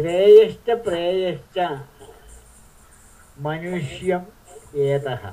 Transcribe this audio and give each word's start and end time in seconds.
श्रेयश्च 0.00 0.68
प्रेयश्च 0.84 1.56
मनुष्यम् 3.46 4.24
एतः 4.84 5.24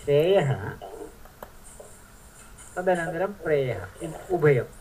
श्रेयः 0.00 0.50
तदनन्तरं 2.76 3.32
प्रेयः 3.44 3.84
इति 4.06 4.34
उभयम् 4.34 4.72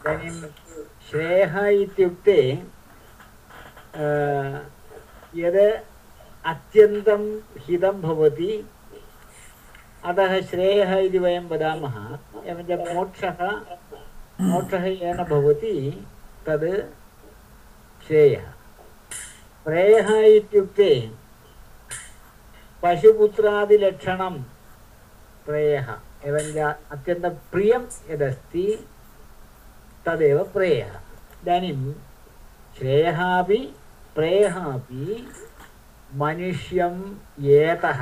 इदानीं 0.00 0.50
श्रेयः 1.10 1.56
इत्युक्ते 1.84 2.38
अ, 3.96 4.04
यद् 5.42 5.60
अत्यन्तं 6.44 7.22
हितं 7.68 8.00
भवति 8.02 8.52
अतः 10.12 10.40
श्रेयः 10.50 10.96
इति 11.08 11.18
वयं 11.24 11.48
वदामः 11.52 11.96
एवञ्च 12.50 12.70
मोक्षः 12.94 13.40
मोक्षः 14.40 14.84
येन 14.84 15.16
भवति 15.24 16.06
तद् 16.46 16.92
श्रेयः। 18.06 18.44
प्रेयः 19.64 20.10
इत्युक्ते 20.36 21.10
पशुपुत्रादिलक्षणं 22.82 24.42
प्रेयः। 25.46 25.88
एवञ्च 26.24 26.56
अत्यन्तं 26.92 27.34
प्रियं 27.52 27.82
यदस्ति, 28.10 28.88
तदेव 30.06 30.44
प्रेयः। 30.44 30.94
इदानीं 31.42 31.92
श्रेयः 32.78 33.20
अपि 33.38 33.74
प्रेयः 34.14 34.56
अपि 34.64 35.28
मनुष्यं 36.14 36.94
एतः 37.44 38.00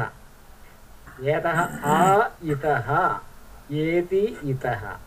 एतः 1.24 1.59
आ, 1.84 2.29
इतः 2.45 3.18
एति 3.73 4.38
इतः। 4.45 4.98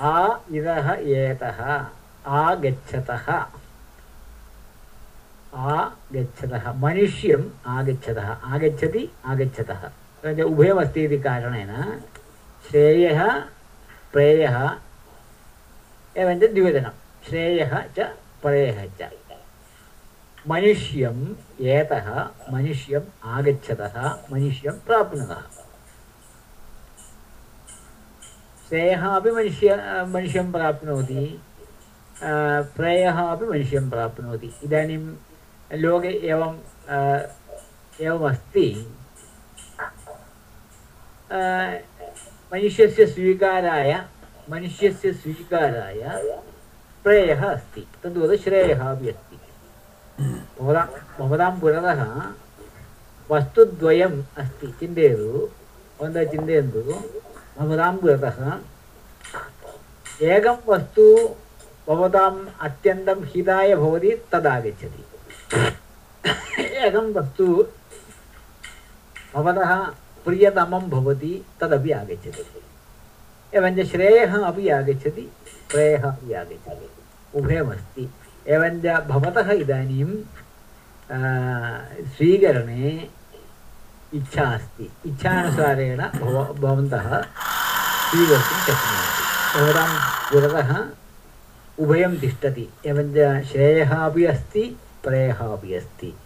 आ 0.00 0.38
इतः 0.52 0.92
एतः 0.92 1.86
आगच्छतः 2.26 3.46
आगच्छतः 5.54 6.72
मनुष्यम् 6.72 7.44
आगच्छतः। 7.66 8.28
आगच्छति, 8.28 9.12
आगच्छतः। 9.26 9.90
तद् 10.22 10.40
उभयमस्ति 10.40 11.04
इति 11.04 11.18
कारणेन 11.18 12.02
श्रेयः, 12.70 13.40
प्रेयः 14.12 14.70
एवञ्च 16.16 16.50
द्विवचनं। 16.50 16.90
श्रेयः 17.28 17.84
च, 17.98 18.00
प्रेयः 18.42 18.86
च। 19.00 19.10
मनुष्यम् 20.48 21.34
एतः 21.60 22.28
मनुष्यम् 22.52 23.04
आगच्छतः, 23.24 24.18
मनुष्यं 24.32 24.72
प्राप्नुतः 24.72 25.59
श्रेयः 28.70 29.04
अपि 29.06 29.30
मनुष्य, 29.30 29.76
मनुष्यं 30.08 30.50
प्राप्नोति। 30.52 31.40
प्रेयः 32.76 33.18
अपि 33.20 33.46
मनुष्यं 33.46 33.88
प्राप्नोति। 33.90 34.50
इदानीं 34.64 34.98
लोके 35.82 36.12
एवं 36.28 36.52
एवमस्ति। 38.00 38.66
मनुष्यस्य 42.52 43.06
स्वीकाराय 43.06 43.92
मनुष्यस्य 44.50 45.12
स्वीकाराय 45.12 46.02
प्रेयः 47.04 47.42
अस्ति। 47.44 47.86
तद्वत् 48.02 48.40
श्रेयः 48.40 48.80
अपि 48.90 49.08
अस्ति। 49.10 49.38
भवतां 50.60 50.86
भवतां 51.18 51.50
पुरतः 51.60 52.04
वस्तुद्वयम् 53.30 54.22
अस्ति। 54.38 54.66
चिन्तयतु। 54.80 55.48
भवन्तः 55.98 56.24
चिन्तयन्तु। 56.30 56.80
भवतां 57.58 57.96
एकं 60.22 60.56
वस्तु 60.68 61.36
भवताम् 61.88 62.46
अत्यन्तं 62.60 63.24
हिताय 63.24 63.76
भवति, 63.76 64.10
तदागच्छति। 64.32 65.04
एकं 66.76 67.12
वस्तु 67.12 67.66
भवतः 69.34 69.86
प्रियतमं 70.24 70.90
भवति, 70.90 71.46
तदपि 71.60 71.90
आगच्छति। 71.90 72.62
एवञ्च 73.54 73.90
श्रेयः 73.90 74.44
अपि 74.44 74.68
आगच्छति 74.68 75.32
प्रेयः 75.70 76.02
अपि 76.02 76.32
आगच्छति। 76.32 76.90
उभयमस्ति। 77.34 78.10
एवञ्च 78.48 78.86
भवतः 79.06 79.50
इदानीं 79.50 80.22
स्वीकरणे 82.04 83.10
इच्छा 84.14 84.42
अस्ति 84.42 84.92
इच्छानुसारेण 85.06 85.98
भव, 85.98 86.44
भवन्तः 86.44 87.22
स्वीकर्तुं 88.10 88.60
शक्नुवन्ति। 88.60 89.20
भवतां 89.58 90.00
पुरतः 90.30 90.84
उभयं 91.84 92.16
तिष्ठति। 92.16 92.68
एवञ्च 92.86 93.46
श्रेयः 93.46 93.96
अपि 93.96 94.24
अस्ति, 94.24 94.76
प्रेयः 95.04 95.38
अस्ति। 95.74 96.16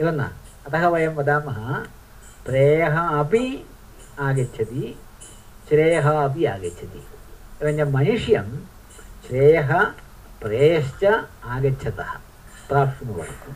एवं 0.00 0.12
न? 0.12 0.30
अतः 0.66 0.88
वयं 0.88 1.08
वदामः, 1.08 1.74
प्रेयः 2.46 2.98
अपि 2.98 3.66
आगच्छति, 4.20 5.00
श्रेयः 5.68 6.10
अपि 6.10 6.44
आगच्छति। 6.44 7.06
एवञ्च 7.62 7.88
मनुष्यं 7.88 8.58
श्रेयः 9.28 9.86
प्रेयश्च 10.44 11.04
आगच्छतः। 11.44 12.10
प्राप्नुवन्ति। 12.68 13.52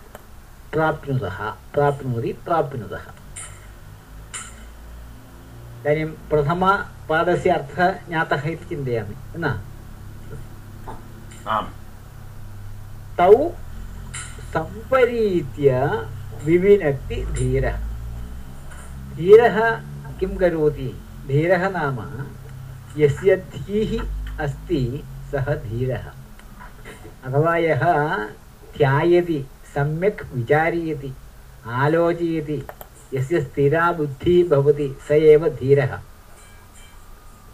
प्राप्नुतः 0.72 1.38
प्राप्नोति 1.50 2.32
प्राप्नुतः। 2.32 3.04
इदानीं 5.78 6.06
प्रथमपादस्य 6.30 7.50
अर्थः 7.50 7.90
ज्ञातः 8.08 8.48
इति 8.48 8.64
चिन्तयामि 8.64 9.14
न? 9.36 9.46
तौ 13.18 13.50
सम्परीत्य 14.52 15.70
विविनक्ति 16.44 17.16
धीरः। 17.24 17.78
धीरः 19.16 19.70
किं 20.20 20.36
करोति? 20.36 20.88
धीरः 21.26 21.68
नाम 21.68 21.98
यस्य 22.96 23.36
धीः 23.36 23.92
अस्ति 24.40 25.04
सः 25.32 25.54
धीरः। 25.54 26.12
अथवा 27.28 27.56
यः 27.56 27.82
ध्यायति, 28.76 29.38
सम्यक् 29.74 30.22
विचारयति, 30.34 31.12
आलोचयति, 31.66 32.66
यस्य 33.14 33.40
स्थिरा 33.40 33.90
बुद्धिः 33.92 34.48
भवति, 34.48 34.96
स 35.08 35.10
एव 35.10 35.48
धीरः। 35.48 35.92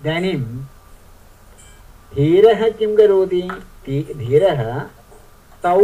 इदानीं 0.01 0.39
धीरः 2.15 2.69
किं 2.71 2.97
करोति? 2.97 3.43
धीरः 4.17 4.63
तौ 5.65 5.81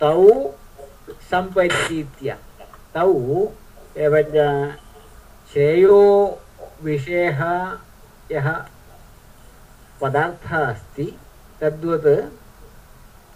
तौ 0.00 0.50
सम्परीत्य 1.30 2.36
तौ 2.94 3.12
एवञ्च 3.96 4.34
श्रेयो 5.52 6.02
विषयः 6.82 7.40
यः 8.32 8.50
पदार्थः 10.00 10.58
अस्ति 10.58 11.18
तद्वत् 11.60 12.06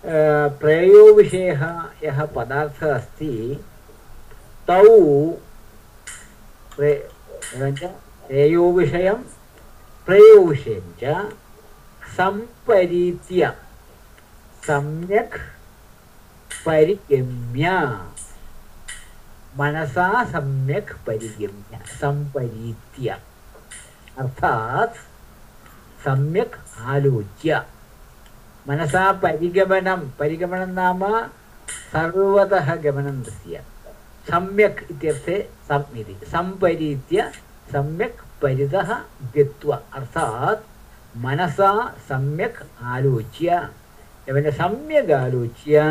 अ, 0.04 0.48
प्रेयो 0.60 1.14
विषयः 1.14 1.62
यः 2.04 2.24
पदार्थः 2.26 2.94
अस्ति 2.94 3.64
तौ 4.66 4.82
प्रे 6.76 7.08
एवञ्च 7.54 7.78
श्रेयो 7.78 8.72
विषयं 8.72 9.14
प्रेयो 10.06 10.44
विषयं 10.44 10.86
च 11.02 11.32
सम्परीत्य 12.16 13.52
सम्यक् 14.66 15.36
परिगम्य 16.66 17.70
मनसा 19.58 20.24
सम्यक् 20.24 20.92
परिगम्य 21.06 21.80
सम्परीत्य। 21.86 23.18
अर्थात् 24.18 24.96
सम्यक् 26.04 26.56
आलोच्य। 26.80 27.62
मनसा 28.68 29.10
परिगमनं 29.22 30.08
परिगमनं 30.18 30.72
नाम 30.74 31.02
सर्वतः 31.92 32.74
गमनं 32.84 33.22
तस्य 33.22 33.62
सम्यक् 34.26 34.82
इत्यर्थे 34.90 35.38
सम् 35.68 35.98
इति 36.00 36.14
सम्परीत्य 36.32 37.30
सम्यक् 37.72 38.20
परितः 38.42 38.92
गत्वा 39.36 39.76
अर्थात् 39.98 40.66
मनसा 41.24 41.70
सम्यक् 42.08 42.62
आलोच्य 42.94 43.60
एवञ्च 44.28 44.54
सम्यक् 44.60 45.10
आलोच्य 45.18 45.82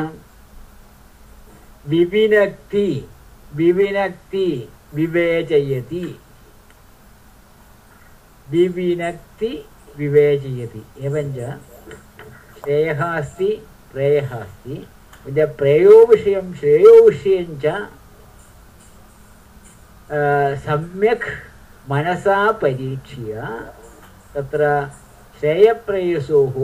विविनक्ति 1.85 2.87
विविनक्ति 3.55 4.47
विवेचयति 4.95 6.03
विविनक्ति 8.47 9.51
विवेचयति 9.97 10.83
एवञ्च 11.05 11.39
श्रेयः 12.63 13.01
अस्ति 13.03 13.47
प्रेयः 13.93 14.33
अस्ति 14.35 14.75
प्रेयो 15.57 16.05
विषयं 16.07 16.53
श्रेयो 16.53 16.93
विषयं 17.05 17.47
सम्यक् 20.65 21.25
मनसा 21.89 22.39
परीक्ष्य 22.61 23.47
तत्र 24.35 24.61
श्रेयप्रेयसोः 25.39 26.55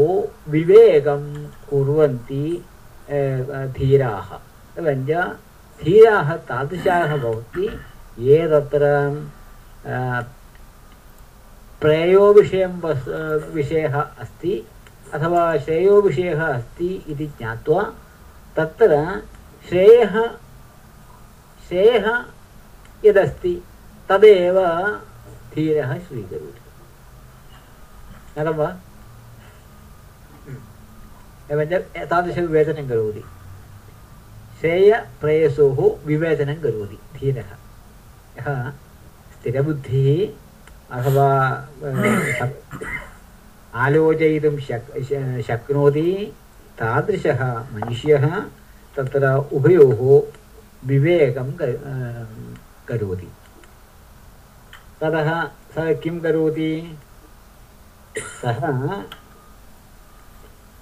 विवेकं 0.51 1.23
कुर्वन्ति 1.69 2.45
धीराः। 3.77 4.27
एवञ्च 4.79 5.11
धीराः 5.81 6.29
तादृशाः 6.49 7.15
भवन्ति, 7.17 7.67
ये 8.27 8.39
वस् 12.85 13.07
विषयः 13.55 13.95
अस्ति। 14.01 14.55
अथवा 15.13 15.57
श्रेयोविषयः 15.57 16.47
अस्ति 16.47 17.05
इति 17.07 17.27
ज्ञात्वा 17.27 17.93
तत्र 18.55 19.21
श्रेयः 19.69 20.27
श्रेयः 21.67 22.25
यदस्ति 23.05 23.63
तदेव 24.09 24.59
धीरः 25.55 25.99
स्वीकरोति। 25.99 26.61
ज्ञातं 28.33 28.55
वा 28.55 28.75
एवञ्च 31.51 31.73
तादृशविवेचनं 32.09 32.89
करोति। 32.89 33.23
श्रेयप्रेयसोः 34.59 36.07
विवेचनं 36.07 36.55
करोति 36.55 36.99
धीरः। 37.19 37.49
यः 38.37 38.69
स्थिरबुद्धिः 39.37 40.47
अथवा 40.91 41.67
आलोचयितुं 43.83 44.57
शक् 44.67 44.89
शक्नोति 45.47 46.11
तादृशः 46.79 47.41
मनुष्यः 47.73 48.25
तत्र 48.95 49.23
उभयोः 49.53 50.01
विवेकं 50.87 51.51
करोति। 52.87 53.29
ततः 55.01 55.29
सः 55.75 55.93
किं 56.01 56.19
करोति? 56.19 56.71
सः 58.41 58.61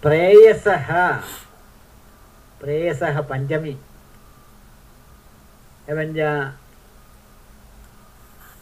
प्रेयसः 0.03 0.89
प्रेयसः 2.61 3.21
पञ्चमी। 3.29 3.75
एवञ्च 5.89 6.19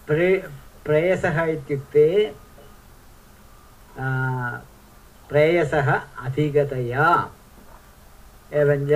प्रे, 0.08 0.30
प्रेयसः 0.86 1.44
इत्युक्ते 1.46 2.06
प्रेयसः 5.30 5.92
अधिकतया 5.94 7.08
एवञ्च 8.62 8.92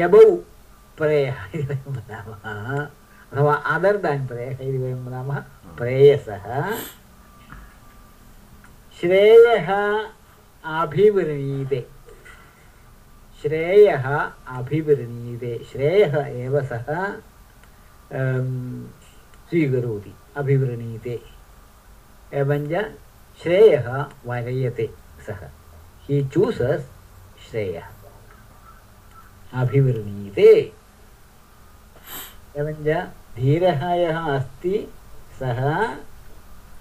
यबौ 0.00 0.24
प्रेयः 0.98 1.40
अथवा 3.32 3.54
अदर् 3.74 4.00
दान् 4.02 4.26
प्रेयः 4.28 4.52
इति 4.52 4.78
वयं 4.78 5.04
वदामः 5.06 5.38
प्रेयसः 5.78 6.46
श्रेयः 9.00 9.68
अभिवृणीते 10.64 11.80
श्रेयः 13.42 14.06
अभिवृणीते 14.58 15.52
श्रेयः 15.72 16.16
एव 16.44 16.60
अभिवृणीते 20.36 21.20
एवञ्च 22.34 22.92
श्रेयः 23.42 24.06
वरयते 24.26 24.90
सः। 25.26 25.48
हि 26.04 26.30
चूसस् 26.34 26.84
श्रेयः। 27.50 27.86
अभिवृणीते। 29.54 30.72
एवञ्च 32.56 33.08
धीरः 33.36 33.92
यः 33.92 34.18
अस्ति 34.18 34.92
सः। 35.40 35.94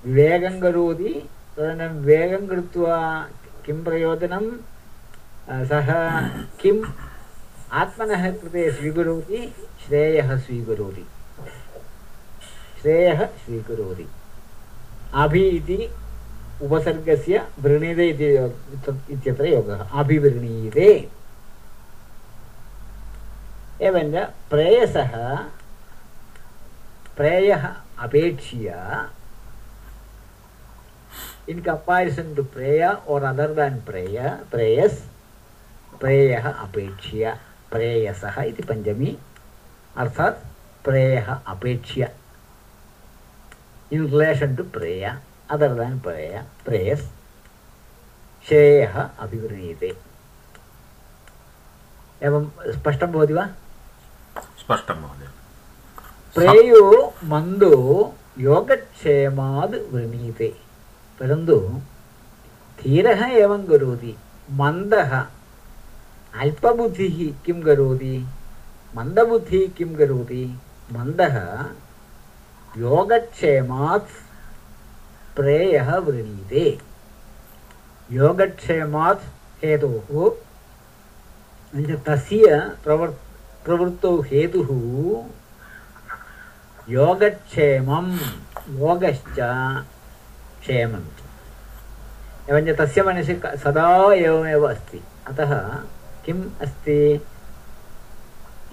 विवेकं 0.06 0.62
करोति। 0.62 1.30
तदनन्तरं 1.58 2.00
विवेकं 2.00 2.48
कृत्वा 2.48 3.28
किं 3.66 3.84
प्रयोजनं? 3.84 4.58
सः 5.66 5.90
किम् 6.56 6.86
आत्मनः 7.72 8.32
कृते 8.32 8.72
स्वीकरोति? 8.72 9.56
श्रेयः 9.88 10.38
स्वीकरोति। 10.38 11.08
श्रेयः 12.82 13.26
स्वीकरोति। 13.26 14.08
अभि 15.14 15.44
इति 15.58 15.90
उपसर्गस्य 16.64 17.44
वृणीते 17.62 18.10
इति 18.10 18.28
इत्यत्र 19.14 19.46
योगः 19.46 19.84
अभिवृणीते 20.00 20.90
एवञ्च 23.88 24.16
प्रेयसः 24.50 25.14
प्रेयः 27.18 27.68
अपेक्ष्य 28.06 28.74
in 31.48 31.64
comparison 31.64 32.36
to 32.36 32.44
prayer 32.44 33.00
or 33.06 33.24
other 33.26 33.54
than 33.54 33.82
prayer, 33.82 34.44
prayers, 34.52 35.08
prayah 35.98 36.44
apekshya, 36.60 37.40
prayasah 37.72 38.36
iti 38.48 38.64
panjami, 38.64 39.16
अर्थात 39.98 40.34
प्रेयः 40.86 41.28
अपेक्ष्य 41.48 42.08
in 43.92 44.10
relation 44.12 44.56
to 44.56 44.64
prayer, 44.64 45.22
other 45.50 45.74
than 45.76 46.00
prayer, 46.00 46.46
prayers, 46.66 47.04
श्रेयः 48.46 48.94
अभिवृणीते 49.24 49.88
एवं 52.28 52.46
स्पष्टं 52.76 53.12
भवति 53.12 53.34
वा 53.34 53.46
स्पष्टं 54.60 55.02
महोदय 55.02 55.28
प्रेयो 56.36 56.84
मन्दो 57.32 57.74
योगक्षेमाद् 58.40 59.76
वृणीते 59.94 60.48
परन्तु 61.20 61.58
धीरः 62.84 63.26
एवं 63.44 63.66
करोति 63.72 64.16
मन्दः 64.62 65.14
अल्पबुद्धिः 66.44 67.18
किं 67.46 67.62
करोति 67.68 68.16
मन्दबुद्धिः 68.96 69.68
किं 69.78 69.94
करोति 69.98 70.44
मन्दः 70.98 71.38
योगक्षेमात् 72.78 74.10
प्रेयः 75.36 75.96
वृणीते 75.96 76.80
योगक्षेमात् 78.12 79.24
हेतोः 79.64 80.30
तस्य 82.08 82.60
प्रवर्, 82.84 83.12
प्रवृत्तौ 83.66 84.22
हेतुः 84.22 84.70
योगक्षेमं 86.90 88.08
योगश्च 88.80 89.40
क्षेमं 90.62 91.06
एवञ्च 92.50 92.78
तस्य 92.80 93.04
मनसि 93.04 93.42
सदा 93.64 94.14
एवमेव 94.14 94.64
अस्ति। 94.70 95.04
अतः 95.28 95.54
किम् 96.26 96.44
अस्ति? 96.62 97.00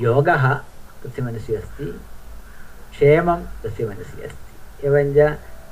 योगः 0.01 0.55
तस्य 1.03 1.23
मनसि 1.23 1.55
अस्ति। 1.55 2.01
क्षेमं 2.95 3.41
तस्य 3.63 3.87
मनसि 3.87 4.23
अस्ति 4.27 4.87
एवञ्च 4.87 5.19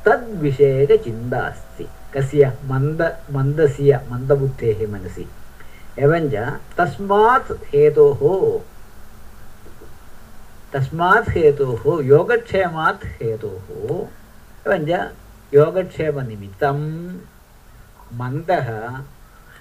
तद्विषयकचिन्ता 0.07 1.41
अस्ति 1.51 1.89
कस्य 2.15 2.53
मन्द 2.71 3.03
मन्दस्य 3.37 4.01
मन्दबुद्धेः 4.11 4.87
मनसि 4.93 5.27
एवञ्च 6.05 6.35
तस्मात् 6.79 7.53
हेतोः 7.73 8.23
तस्मात् 10.75 11.29
हेतोः 11.37 11.83
योगक्षेमात् 12.13 13.05
हेतोः 13.21 13.67
एवञ्च 14.67 14.91
योगक्षेमनिमित्तं 15.55 16.79
मन्दः 18.21 18.69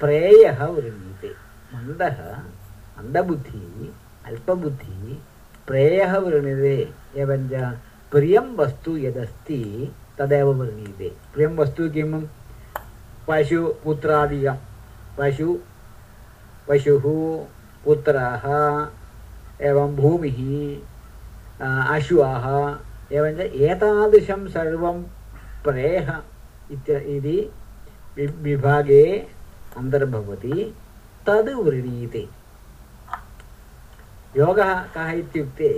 प्रेयः 0.02 0.64
वृणीते 0.76 1.34
मन्दः 1.74 2.22
मन्दबुद्धिः 2.98 4.30
अल्पबुद्धिः 4.30 5.31
प्रेयः 5.68 6.18
वृणीते 6.18 6.90
एवञ्च 7.16 7.54
प्रियं 8.12 8.56
वस्तु 8.56 8.98
यदस्ति, 8.98 9.92
तदेव 10.18 10.54
वृणीते 10.54 11.12
प्रियं 11.34 11.58
वस्तु 11.58 11.90
किं 11.90 12.12
पशुपुत्रादिकं 13.28 14.58
पशु, 15.18 15.58
पशुः 16.68 17.04
पुत्राः, 17.86 18.44
एवं 19.62 19.96
भूमिः 19.96 20.40
अश्वाः, 21.96 22.46
एवञ्च 23.12 23.40
एतादृशं 23.40 24.48
सर्वं 24.48 25.04
प्रेयः 25.64 26.22
इति 26.72 27.52
विभागे 28.18 29.28
अन्तर्भवति। 29.78 30.76
तद् 31.26 31.50
वृणीते। 31.50 32.41
योगः 34.38 34.74
कः 34.96 35.10
इत्युक्ते 35.22 35.70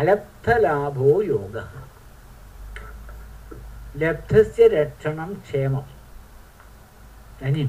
अलब्धलाभो 0.00 1.10
योगः 1.22 1.68
लब्धस्य 4.02 4.66
रक्षणं 4.74 5.34
क्षेमम् 5.44 5.90
इदानीं 7.40 7.66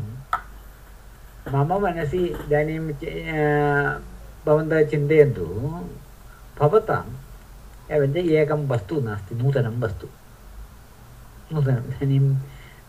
मम 1.54 1.72
मनसि 1.84 2.22
इदानीं 2.46 2.80
चि- 3.02 3.16
भवन्तः 4.46 4.84
चिन्तयन्तु 4.92 5.46
भवताम् 6.60 7.12
एवञ्च 7.96 8.18
एकं 8.42 8.68
वस्तु 8.72 8.96
नास्ति 9.08 9.36
नूतनं 9.42 9.76
वस्तु 9.84 10.08
नूतनम् 11.54 11.88
इदानीं 11.94 12.22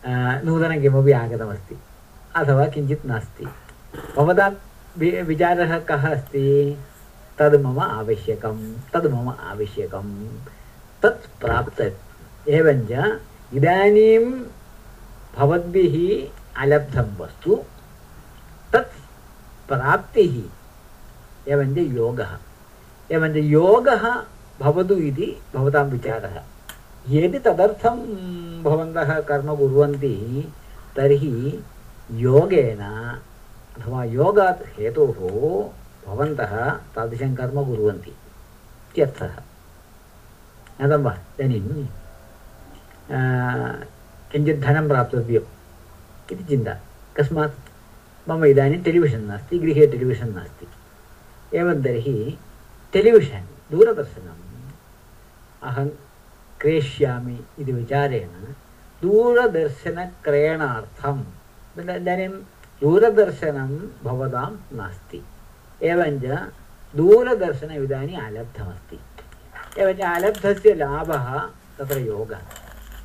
आ, 0.07 0.11
नूतनं 0.45 0.81
किमपि 0.81 1.11
आगतमस्ति 1.21 1.75
अथवा 2.39 2.65
किञ्चित् 2.73 3.05
नास्ति 3.11 3.45
भवतां 4.17 4.51
वि, 4.97 5.21
विचारः 5.21 5.79
कः 5.79 6.15
अस्ति? 6.15 6.77
तद् 7.39 7.61
मम 7.61 7.79
आवश्यकं 7.79 8.73
तद् 8.93 9.11
मम 9.11 9.29
आवश्यकं 9.29 10.27
तत् 11.03 11.41
प्राप्त। 11.41 11.97
एवञ्च 12.49 13.19
इदानीं 13.53 14.43
भवद्भिः 15.37 16.27
अलब्धं 16.61 17.23
वस्तु, 17.23 17.55
तत् 18.73 18.93
प्राप्तिः। 19.67 20.43
एवञ्च 21.53 21.77
योगः। 21.77 22.37
एवञ्च 23.11 23.35
योगः 23.35 24.23
भवतु 24.59 24.93
इति 24.93 25.41
भवतां 25.55 25.85
विचारः। 25.85 26.43
यदि 27.09 27.39
तदर्थं 27.39 27.95
भवन्तः 28.63 29.19
कर्म 29.19 29.55
कुर्वन्ति, 29.55 30.47
तर्हि 30.95 31.63
योगेन 32.11 32.79
अथवा 33.77 34.03
योगात् 34.03 34.79
हेतोः 34.79 35.17
भवन्तः 36.07 36.69
तादृशं 36.69 37.35
कर्म 37.35 37.65
कुर्वन्ति 37.65 38.09
इत्यर्थः। 38.09 39.35
ज्ञातं 40.77 41.03
वा, 41.03 41.17
इदानीं 41.39 41.85
किञ्चित् 44.31 44.61
धनं 44.61 44.87
प्राप्तव्यम् 44.87 46.31
इति 46.31 46.43
चिन्ता। 46.43 46.79
कस्मात् 47.17 47.55
मम 48.29 48.45
इदानीं 48.45 48.83
टेलिविशन् 48.83 49.21
नास्ति, 49.21 49.59
गृहे 49.59 49.87
टेलिविशन् 49.87 50.35
नास्ति। 50.35 50.67
एवं 51.57 51.83
तर्हि 51.83 52.37
टेलिविशन्, 52.93 53.45
दूरदर्शनम् 53.71 54.41
अहं 55.63 55.89
क्रेष्यामि 56.59 57.39
इति 57.59 57.71
विचारेण 57.71 58.53
दूरदर्शनक्रयणार्थम् 59.01 61.23
इदानीं 61.79 62.29
दूरदर्शनं 62.81 63.71
भवतां 64.03 64.51
नास्ति। 64.77 65.21
एवञ्च 65.83 66.25
दूरदर्शनम् 66.95 67.83
इदानीम् 67.83 68.21
आलब्धमस्ति। 68.21 68.99
एवञ्च 69.81 70.01
आलब्धस्य 70.01 70.73
लाभः 70.73 71.27
तत्र 71.77 71.97
योगः। 71.99 72.41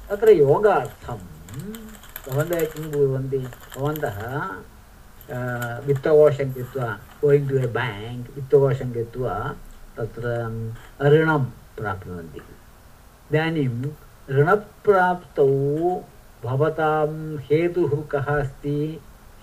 तत्र 0.08 0.28
योगार्थं 0.30 1.18
भवन्तः 2.28 2.64
किं 2.70 2.84
कुर्वन्ति? 2.92 3.38
भवन्तः 3.38 4.18
वित्तकोशं 5.86 6.48
गत्वा 6.56 6.88
गोयिङ्ग् 7.20 7.48
टु 7.50 7.56
ए 7.58 7.66
बेङ्क् 7.76 8.26
वित्तकोशं 8.36 8.88
गत्वा 8.96 9.34
तत्र 9.96 10.24
ऋणं 11.12 11.44
प्राप्नुवन्ति। 11.78 12.40
इदानीं 13.30 13.68
ऋणप्राप्तौ 14.36 15.48
भवतां 16.44 17.10
हेतुः 17.46 17.92
कः 18.12 18.26
अस्ति? 18.40 18.78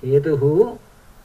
हेतुः 0.03 0.39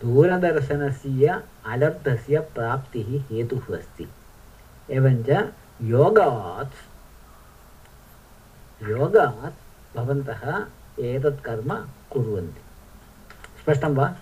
दूरदर्शनस्य 0.03 1.43
अलब्धस्य 1.67 2.39
प्राप्तिः 2.39 3.23
हेतुः 3.31 3.79
अस्ति। 3.79 4.09
एवञ्च 4.91 5.29
योगात् 5.83 6.77
योगात् 8.89 9.97
भवन्तः 9.97 10.67
एतत् 11.05 11.45
कर्म 11.45 11.75
कुर्वन्ति। 12.11 12.61
स्पष्टं 13.63 13.95
वा? 13.95 14.15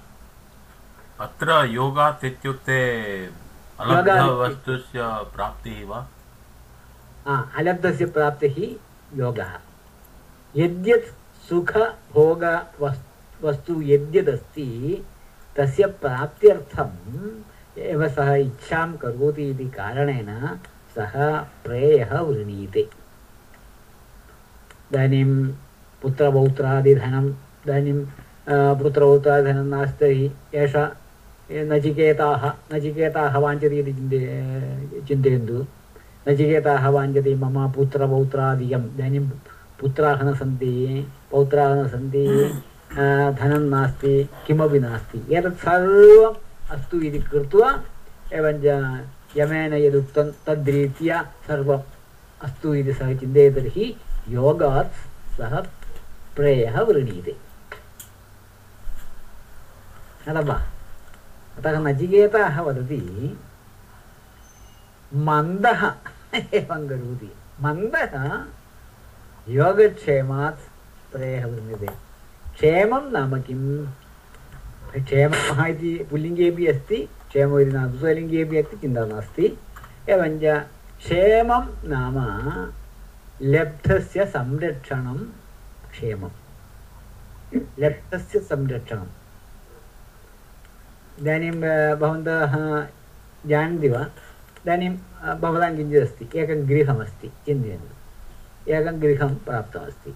अत्र 1.20 1.64
योगात् 1.64 2.24
इत्युक्ते 2.24 2.80
अलब्धवस्तुस्य 3.80 5.00
प्राप्तिः 5.34 5.86
वा? 5.86 6.06
आ, 7.26 7.42
अलब्धस्य 7.56 8.06
प्राप्तिः 8.06 8.56
योगः। 9.18 9.58
यद्यत् 10.56 11.06
सुखभोग 11.48 12.44
वस् 12.80 13.05
वस्तु 13.44 13.82
यद्यदस्ति, 13.82 14.68
तस्य 15.56 15.86
प्राप्त्यर्थम् 15.86 17.78
एव 17.78 18.08
सः 18.08 18.34
इच्छां 18.34 18.92
करोति 18.92 19.50
इति 19.50 19.64
कारणेन 19.64 20.58
सः 20.96 21.14
प्रेयः 21.64 22.20
वृणीते। 22.20 22.80
इदानीं 24.90 25.48
पुत्रपौत्रादिधनम् 26.02 27.28
इदानीं 27.28 27.98
पुत्रपौत्रादिधनं 28.80 29.66
नास्ति 29.66 29.98
तर्हि 30.00 30.32
एषा 30.54 30.84
नचिकेताः 31.52 32.42
नचिकेताः 32.74 33.38
वाञ्छति 33.38 33.78
इति 33.78 33.92
चिन्ते, 33.92 34.20
चिन्तयन्तु। 35.08 35.66
नचिकेताः 36.28 36.88
वाञ्छति 36.88 37.34
मम 37.34 37.72
पुत्रपौत्रादिकम् 37.72 38.86
इदानीं 38.94 39.28
पुत्राः 39.80 40.22
न 40.22 40.34
सन्ति, 40.34 41.06
पौत्राः 41.30 41.74
न 41.74 41.88
सन्ति। 41.88 42.26
धनं 42.92 43.68
नास्ति, 43.70 44.28
किमपि 44.46 44.78
नास्ति। 44.78 45.18
एतत् 45.34 45.58
सर्वम् 45.58 46.34
अस्तु 46.70 47.00
इति 47.00 47.18
कृत्वा 47.18 47.70
एवञ्च 48.32 48.64
यमेन 49.36 49.74
यदुक्तं 49.74 50.30
तद्रीत्या 50.46 51.22
सर्वम् 51.46 51.82
अस्तु 52.42 52.74
इति 52.74 52.92
सः 52.92 53.18
चिन्तयति 53.18 53.60
तर्हि 53.60 53.96
योगात् 54.28 54.92
सः 55.36 55.60
प्रेयः 56.36 56.80
वृणीते। 56.80 57.36
अथवा 60.28 60.54
अतः 61.58 61.78
नचिकेताः 61.80 62.60
वदति, 62.60 63.38
मन्दः 65.14 65.82
एवं 66.34 66.88
करोति। 66.88 67.32
मन्दः 67.60 68.14
योगक्षेमात् 69.48 70.60
प्रेयः 71.12 71.46
वृण्यते 71.46 72.05
क्षेमं 72.56 73.10
नाम 73.12 73.32
किं 73.46 73.60
क्षेमः 75.04 75.66
इति 75.66 75.90
पुल्लिङ्गेपि 76.10 76.66
अस्ति 76.72 76.96
क्षेमो 77.30 77.58
इति 77.60 77.72
नाम 77.72 77.96
स्वलिङ्गेपि 77.98 78.56
अस्ति 78.62 78.76
चिन्ता 78.82 79.04
नास्ति 79.12 79.46
एवञ्च 80.14 80.44
क्षेमं 81.04 81.64
नाम 81.92 82.16
लब्धस्य 83.54 84.24
संरक्षणं 84.36 85.18
क्षेमं 85.92 86.30
लब्धस्य 87.82 88.38
संरक्षणम् 88.50 89.12
इदानीं 91.20 91.50
अ, 91.50 91.94
भवन्तः 92.00 92.54
जानन्ति 93.50 93.88
वा 93.88 94.00
इदानीं 94.62 94.90
अ, 95.22 95.34
भवतां 95.42 95.70
किञ्चिदस्ति 95.76 96.24
एकं 96.40 96.66
गृहमस्ति 96.70 97.28
चिन्तयन्तु 97.46 98.72
एकं 98.76 99.00
गृहं 99.02 99.34
प्राप्तमस्ति 99.46 100.14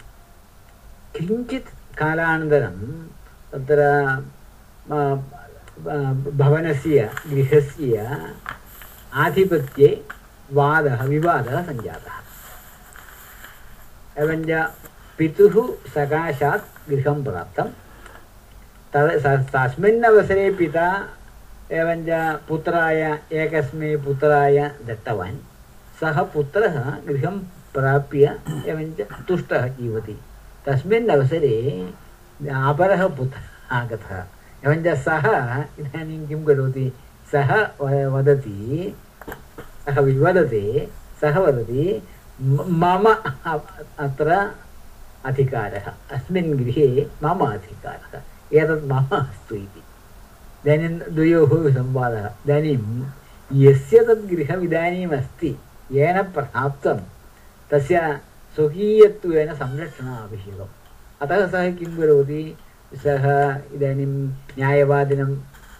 किञ्चित् 1.16 1.68
कालानन्तरं 2.00 3.06
तत्र 3.52 3.80
भवनस्य, 6.30 7.10
गृहस्य 7.30 8.18
आधिपत्ये 9.14 10.04
वादः, 10.52 11.04
विवादः 11.04 11.66
सञ्जातः। 11.66 12.12
एवञ्च 14.22 14.70
पितुः 15.18 15.74
सकाशात् 15.74 16.90
गृहं 16.90 17.24
प्राप्तं। 17.24 17.64
तद्, 18.92 19.20
स- 19.20 19.52
तस्मिन् 19.52 20.04
अवसरे 20.04 20.52
पिता 20.52 21.08
एवञ्च 21.72 22.40
पुत्राय, 22.48 23.18
एकस्मै 23.32 23.96
पुत्राय 23.96 24.72
दत्तवान्। 24.86 25.36
सः 26.00 26.22
पुत्रः 26.22 26.90
गृहं 26.90 27.38
प्राप्य 27.74 28.40
एवञ्च 28.66 29.06
तुष्टः 29.28 29.66
जीवति। 29.66 30.18
तस्मिन् 30.66 31.10
अवसरे 31.10 31.50
अपरः 32.42 33.06
पुत्रः 33.08 33.76
आगतः। 33.76 34.24
एवञ्च 34.66 34.98
सः, 34.98 35.26
इदानीं 35.80 36.26
किं 36.28 36.44
करोति? 36.44 36.92
सः 37.32 37.50
वदति, 38.06 38.96
सः 39.84 40.00
विवदते, 40.00 40.88
सः 41.20 41.38
वदति, 41.38 42.02
मम 42.82 43.04
अत्र 43.98 44.50
अधिकारः, 45.24 46.16
अस्मिन् 46.16 46.54
गृहे 46.54 47.06
मम 47.22 47.40
अधिकारः 47.46 48.20
एतत् 48.52 48.84
मम 48.84 49.08
अस्तु 49.12 49.54
इति। 49.54 49.82
इदानीं 50.64 51.14
द्वयोः 51.14 51.74
संवादः। 51.74 52.26
इदानीं 52.46 53.02
यस्य 53.52 53.98
तद् 53.98 54.62
इदानीम् 54.62 55.12
अस्ति 55.12 55.58
येन 55.92 56.22
प्राप्तं 56.22 56.98
तस्य 57.70 58.20
स्वकीयत्वेन 58.55 59.53
संरक्षणम् 59.61 60.17
आवश्यकम् 60.17 60.73
अतः 61.21 61.47
सः 61.53 61.71
किं 61.77 61.91
करोति 61.97 62.41
सः 63.03 63.25
इदानीं 63.75 64.05
न्यायवादिनं 64.57 65.35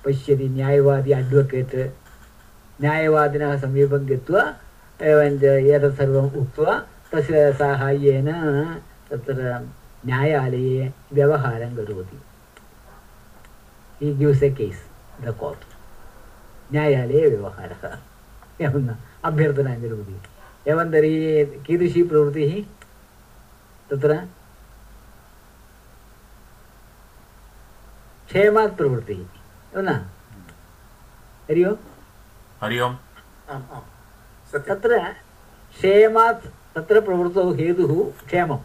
पश्यति 0.06 0.48
न्यायवादी 0.58 1.12
अड्वकेट् 1.20 1.76
न्यायवादिनः 2.82 3.58
समीपं 3.62 4.08
गत्वा 4.10 4.44
एवञ्च 5.00 5.44
एतत् 5.44 5.98
सर्वम् 5.98 6.36
उक्त्वा 6.42 6.74
तस्य 7.12 7.52
साहाय्येन 7.60 8.30
तत्र 9.10 9.60
न्यायालये 10.06 10.92
व्यवहारं 11.14 11.76
करोति 11.76 12.20
he 14.02 14.14
gives 14.20 14.44
a 14.44 14.50
case 14.60 14.82
the 15.24 15.36
court 15.40 15.64
न्यायालये 16.74 17.28
व्यवहारः 17.30 17.84
एवं 18.66 18.82
न 18.88 18.96
अभ्यर्थना 19.30 19.76
करोति 19.82 20.20
एवं 20.69 20.91
तर्हि 20.93 21.47
कीदृशी 21.67 22.03
प्रवृत्तिः? 22.03 22.53
तत्र 23.91 24.15
क्षेमात् 28.27 28.77
प्रवृत्तिः। 28.77 29.19
एवं 29.19 29.83
न? 29.83 29.89
हरि 31.49 31.65
ओम्। 31.65 31.77
हरि 32.63 32.81
ओम्। 32.81 32.97
तत्र 34.53 34.99
क्षेमात् 35.71 36.47
तत्र 36.75 37.01
प्रवृत्तौ 37.01 37.53
हेतुः 37.55 38.27
क्षेमं 38.27 38.61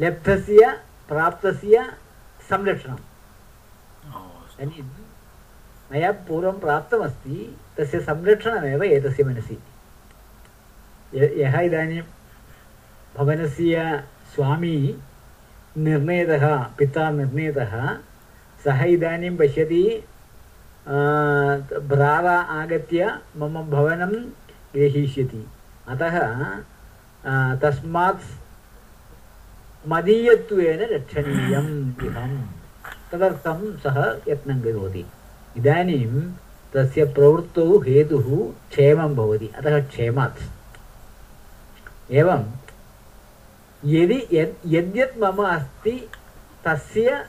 लब्धस्य 0.00 0.70
प्राप्तस्य 1.08 1.94
संरक्षणम्। 2.50 2.98
इदानीं 4.60 4.82
मया 5.92 6.12
पूर्वं 6.12 6.58
प्राप्तमस्ति 6.60 7.58
तस्य 7.78 8.00
संरक्षणमेव 8.00 8.82
एतस्य 8.82 9.24
मनसि। 9.24 9.58
य- 11.14 11.32
इदानीं 11.68 12.00
भवनस्य 13.16 13.82
स्वामी 14.34 14.76
निर्णेतः 15.86 16.44
पिता 16.78 17.10
निर्णेतः 17.18 17.72
सः 18.64 18.82
इदानीं 18.96 19.30
त- 21.70 21.80
भ्राता 21.90 22.36
आगत्य 22.60 23.10
मम 23.40 23.54
भवनं 23.70 24.12
ग्रहीष्यति 24.74 25.44
अतः 25.94 26.16
तस्मात् 27.62 28.22
मदीयत्वेन 29.92 30.80
रक्षणीयम् 30.92 31.72
इहं 32.06 32.32
तदर्थं 33.12 33.60
सः 33.84 33.98
यत्नं 34.28 34.60
करोति 34.64 35.04
इदानीं 35.58 36.04
तस्य 36.74 37.04
प्रवृत्तौ 37.16 37.66
हेतुः 37.86 38.26
क्षेमं 38.70 39.14
अतः 39.58 39.78
क्षेमात् 39.88 40.40
एवं 42.10 42.44
यदि 43.84 44.18
यद् 44.32 44.66
यद्यत् 44.74 45.18
मम 45.22 45.42
अस्ति 45.44 45.92
तस्य 46.64 47.24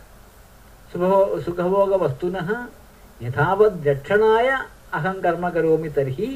सुखभो 0.91 1.39
सुखभोगवस्तुनः 1.41 2.49
यथावद् 3.23 3.87
रक्षणाय 3.87 4.49
अहं 4.49 5.19
कर्म 5.21 5.49
करोमि 5.55 5.89
तर्हि 5.97 6.29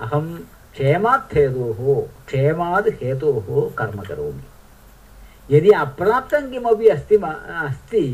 अहं 0.00 0.34
क्षेमात् 0.72 1.34
हेतोः 1.34 1.80
क्षेमाद् 2.26 2.88
हेतोः 3.02 3.48
कर्म 3.78 4.00
करोमि। 4.02 5.56
यदि 5.56 5.70
अप्राप्तं 5.80 6.50
किमपि 6.50 6.88
अस्ति 6.88 7.16
अस्ति 7.16 8.04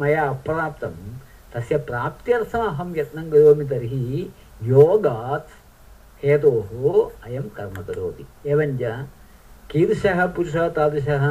मया 0.00 0.28
अप्राप्तं 0.28 0.94
तस्य 1.54 1.76
प्राप्त्यर्थम् 1.88 2.66
अहं 2.66 2.96
यत्नं 2.96 3.30
करोमि 3.30 3.64
तर्हि 3.70 4.30
योगात् 4.62 5.61
हेतोः 6.24 6.70
अयं 7.26 7.42
कर्म 7.42 7.82
करोति। 7.82 8.26
एवञ्च 8.46 8.82
कीदृशः 9.70 10.26
पुरुषः 10.26 10.68
तादृशः? 10.68 11.24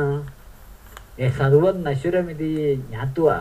सर्वं 1.21 1.83
नश्वरमिति 1.87 2.75
ज्ञात्वा 2.89 3.35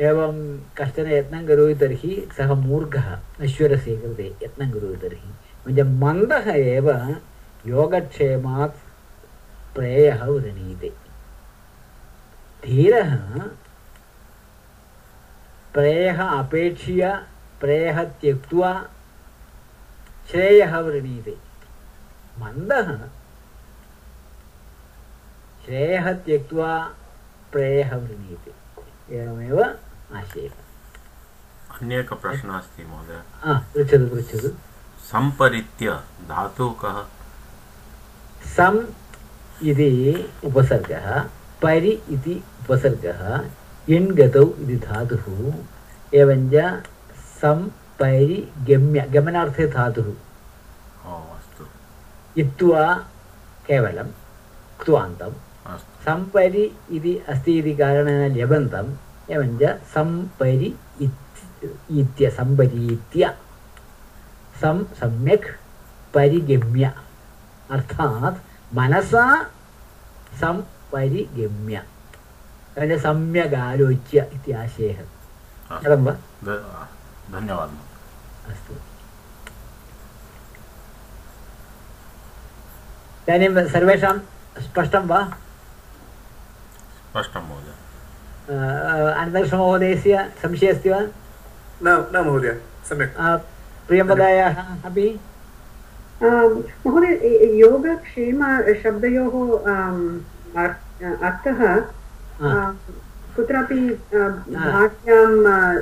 एवं 0.00 0.58
कश्चन 0.78 1.06
यत्नं 1.06 1.46
करोति 1.46 1.74
तर्हि 1.74 2.28
सः 2.38 2.54
मूर्खः, 2.54 3.18
नश्वरस्य 3.40 3.96
कृते 3.96 4.34
यत्नं 4.42 4.70
करोति 4.70 5.08
तर्हि। 5.08 5.82
मन्दः 5.82 6.50
एव 6.50 6.90
योगक्षेमात् 7.66 8.78
प्रेयः 9.76 10.24
वृणीते 10.24 10.92
धीरः 12.64 13.16
प्रेयः 15.74 16.22
अपेक्ष्य, 16.22 17.22
प्रेयः 17.60 18.02
त्यक्त्वा 18.02 18.88
श्रेयः 20.30 20.78
वृणीते 20.86 21.36
मन्दः 22.40 22.90
श्रेयः 25.64 26.12
त्यक्त्वा 26.26 26.70
प्रेयः 27.52 27.94
वृणीते 27.96 28.52
एवमेव 29.20 29.60
आशयः 29.62 30.60
अन्य 31.76 31.98
एकः 32.00 32.16
प्रश्नः 32.22 32.56
अस्ति 32.58 32.84
महोदय 32.84 33.22
हा 33.42 33.52
पृच्छतु 33.74 34.06
पृच्छतु 34.14 34.48
सम्परित्य 35.10 35.98
धातुः 36.28 36.72
कः 36.82 36.98
सम् 38.56 38.80
इति 39.70 39.90
उपसर्गः 40.44 41.08
परि 41.62 41.92
इति 42.14 42.34
उपसर्गः 42.62 43.22
इण् 43.96 44.10
गतौ 44.18 44.44
इति 44.62 44.76
धातुः 44.86 45.26
एवञ्च 46.20 46.54
सम् 47.40 47.62
परि 48.00 48.36
गम्य 48.68 49.00
गमनार्थे 49.14 49.66
धातुः 49.76 50.08
ओ 51.12 51.16
अस्तु 51.36 51.64
इत्वा 52.42 52.84
केवलं 53.66 54.08
क्त्वान्तम् 54.80 55.34
अस्तु 55.74 56.02
सम्परि 56.04 56.64
इति 56.96 57.12
अस्ति 57.32 57.52
इति 57.58 57.74
कारणेन 57.80 58.32
ल्यबन्तम् 58.36 58.90
एवञ्च 59.34 59.62
सम्परि 59.94 60.70
इत्- 61.06 61.70
इत्य 62.00 62.30
सम्परीत्य 62.38 63.34
सं 64.60 64.82
सम्यक् 65.00 65.46
परिगम्य 66.14 66.92
अर्थात् 67.76 68.38
मनसा 68.78 69.24
सम्परिगम्य 70.40 71.82
एवञ्च 72.78 73.00
सम्यक् 73.02 73.54
आलोच्य 73.68 74.28
इति 74.34 74.52
आशयः 74.64 74.98
अस्तु 75.00 75.88
कथं 75.88 76.04
वा 76.06 76.12
ध- 76.46 76.60
धन्यवादः 77.32 78.52
अस्तु 78.52 78.74
इदानीं 83.28 83.68
सर्वेषां 83.68 84.18
स्पष्टं 84.62 85.06
वा? 85.06 85.20
स्पष्टं 86.98 87.40
महोदय। 87.40 87.74
अ, 88.54 89.14
संशयः 90.42 90.74
अस्ति 90.74 90.90
वा? 90.90 91.00
न 91.82 92.10
न 92.14 92.22
महोदय 92.26 92.60
सम्यक्। 92.88 93.16
अपि? 94.86 95.20
महोदय 96.86 97.12
योगक्षेम 97.60 98.40
शब्दयोः 98.82 99.36
अर्थः 101.28 101.80
कुत्रापि 103.36 103.80
भाष्यां 104.14 105.30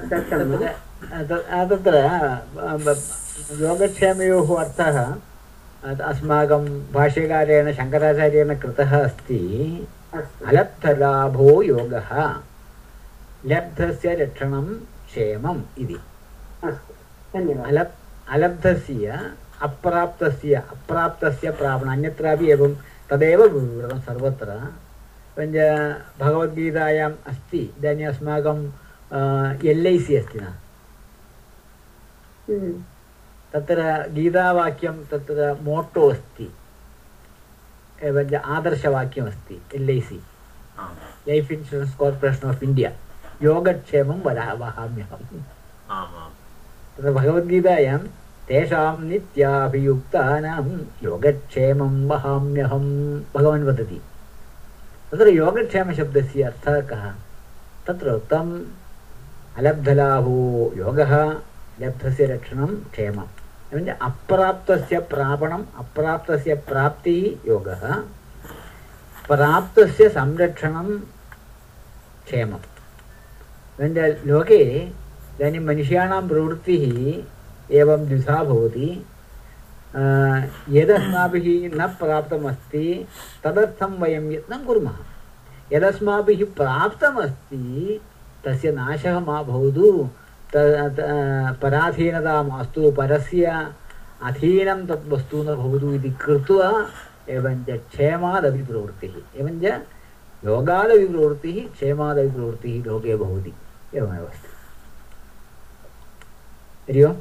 दत्तं 0.09 0.90
तत्र 1.01 1.09
वा? 1.09 1.19
अ, 1.19 1.23
त- 1.29 1.47
अ, 1.51 1.65
तत्र 1.71 1.95
अ, 1.97 2.77
ब- 2.85 3.61
योगक्षेमयोः 3.61 4.51
अर्थः 4.65 4.99
अ, 5.01 5.95
अस्माकं 6.11 6.65
भाष्यकारेण 6.93 7.73
शङ्कराचार्येण 7.79 8.55
कृतः 8.63 8.91
अस्ति 9.05 9.39
अस्तु 10.15 10.47
अलब्धलाभो 10.51 11.51
योगः 11.63 12.11
लब्धस्य 13.51 14.15
रक्षणं 14.23 14.67
क्षेमम् 15.09 15.63
इति 15.83 15.97
अस्तु 16.69 16.95
धन्यवादः 17.35 17.69
अलप् 17.71 17.95
अलब्धस्य 18.37 19.19
अप्राप्तस्य 19.69 20.55
अप्राप्तस्य 20.75 21.51
प्रापणम् 21.61 21.93
अन्यत्रापि 21.97 22.51
एवं 22.53 22.75
तदेव 23.11 23.43
विवृतं 23.55 24.01
सर्वत्र 24.09 24.51
एवञ्च 25.37 25.57
भगवद्गीतायाम् 26.21 27.17
अस्ति 27.33 27.59
इदानीम् 27.79 28.09
अस्माकं 28.13 28.59
एल् 29.71 29.87
ऐ 29.87 29.99
सि 30.07 30.17
अस्ति 30.17 30.39
न 30.39 30.45
हम्म, 30.45 30.55
तत्र 33.53 33.83
गीतावाक्यं 34.15 34.97
तत्र 35.11 35.53
मोटो 35.65 36.09
अस्ति 36.11 36.49
एवञ्च 38.09 38.35
आदर्शवाक्यमस्ति 38.35 39.61
L 39.77 39.91
I 39.91 40.01
C 40.09 40.21
life 41.29 41.53
insurance 41.53 41.95
corporation 42.01 42.51
of 42.51 42.63
India 42.65 42.91
योगक्षेमं 43.43 44.21
वदा 44.27 44.45
आम् 44.83 44.99
तत्र 46.97 47.13
भगवद्गीतायां 47.13 47.99
तेषां 48.49 48.97
नित्याभियुक्तानां 49.09 50.63
योगक्षेमं 51.03 51.95
वहाम्यहं 52.11 52.87
भगवान् 53.35 53.67
वदति 53.69 54.01
तत्र 55.13 55.29
योगक्षेमशब्दस्य 55.29 56.43
अर्थः 56.51 56.81
कः 56.91 57.05
तत्र 57.87 58.15
उक्तम् 58.15 58.53
अलब्धलाभो 59.59 60.41
योगः 60.77 61.15
लब्धस्य 61.81 62.27
रक्षणं 62.27 62.67
क्षेमम्। 62.67 63.29
एवञ्च 63.75 63.89
अप्राप्तस्य 64.03 64.99
प्रापणम् 64.99 65.65
अप्राप्तस्य 65.79 66.55
प्राप्तिः 66.55 67.49
योगः। 67.49 67.83
प्राप्तस्य 69.29 70.09
संरक्षणं 70.09 70.89
क्षेमम्। 72.27 72.67
एवञ्च 73.81 74.27
लोके 74.27 74.59
इदानीं 75.35 75.61
मनुष्याणां 75.61 76.29
प्रवृत्तिः 76.29 77.75
एवं 77.77 78.07
द्विधा 78.09 78.45
भवति। 78.45 78.89
यदस्माभिः 80.79 81.71
न 81.79 81.87
प्राप्तमस्ति 82.01 83.09
तदर्थं 83.45 83.93
वयं 84.01 84.31
यत्नं 84.33 84.65
कुर्मः। 84.65 84.97
यदस्माभिः 85.73 86.45
प्राप्तमस्ति 86.57 88.01
तस्य 88.45 88.73
नाशः 88.73 89.19
मा 89.21 89.43
भवतु 89.43 90.09
पराधीनता 90.53 92.43
मास्तु 92.43 92.91
परस्य 92.99 93.47
अधीनं 94.29 94.87
तद् 94.87 95.09
वस्तु 95.13 95.43
न 95.43 95.55
भवतु 95.57 95.93
इति 95.95 96.11
कृत्वा 96.23 96.69
एवञ्च 97.35 97.69
क्षेमादपि 97.91 98.63
प्रवृत्तिः 98.71 99.15
एवञ्च 99.41 99.65
योगादपि 100.43 101.07
प्रवृत्तिः 101.07 101.67
क्षेमादपि 101.75 102.31
प्रवृत्तिः 102.37 102.85
लोके 102.87 103.17
भवति 103.17 103.53
एवमेव 103.99 104.27
अस्ति 104.27 104.49
हरि 106.89 107.03
ओम् 107.05 107.19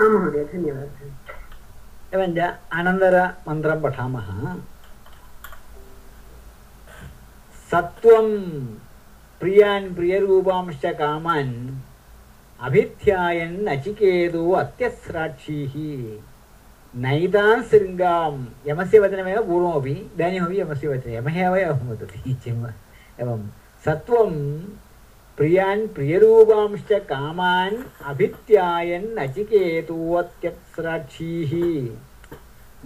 आं 0.00 0.08
महोदय 0.08 0.44
धन्यवादः 0.52 2.14
एवञ्च 2.14 2.38
अनन्तरमन्त्रं 2.78 3.80
पठामः 3.82 4.28
सत्वं 7.70 8.28
प्रियान् 9.40 9.94
प्रियरूपांश्च 9.94 10.84
कामान् 11.00 11.54
अभिध्यायन् 12.60 13.64
नचिकेतो 13.64 14.52
अत्यस्राक्षीः। 14.52 15.72
नैतान् 17.00 17.62
शृङ्गां, 17.62 18.44
यमस्य 18.66 18.98
वचनमेव 18.98 19.42
पूर्वमपि, 19.42 19.90
इदानीमपि 19.90 20.60
यमस्य 20.60 20.88
वचनं 20.88 21.12
यमः 21.12 21.36
एव 21.36 21.56
एवं 21.56 21.88
वदति 21.88 22.36
एवं 23.20 23.46
सत्वं 23.84 24.30
प्रियान् 25.36 25.88
प्रियरूपांश्च 25.88 26.92
कामान् 26.92 27.76
अभिध्यायन् 28.04 29.18
नचिकेतो 29.18 30.14
अत्यस्राक्षीः। 30.14 31.52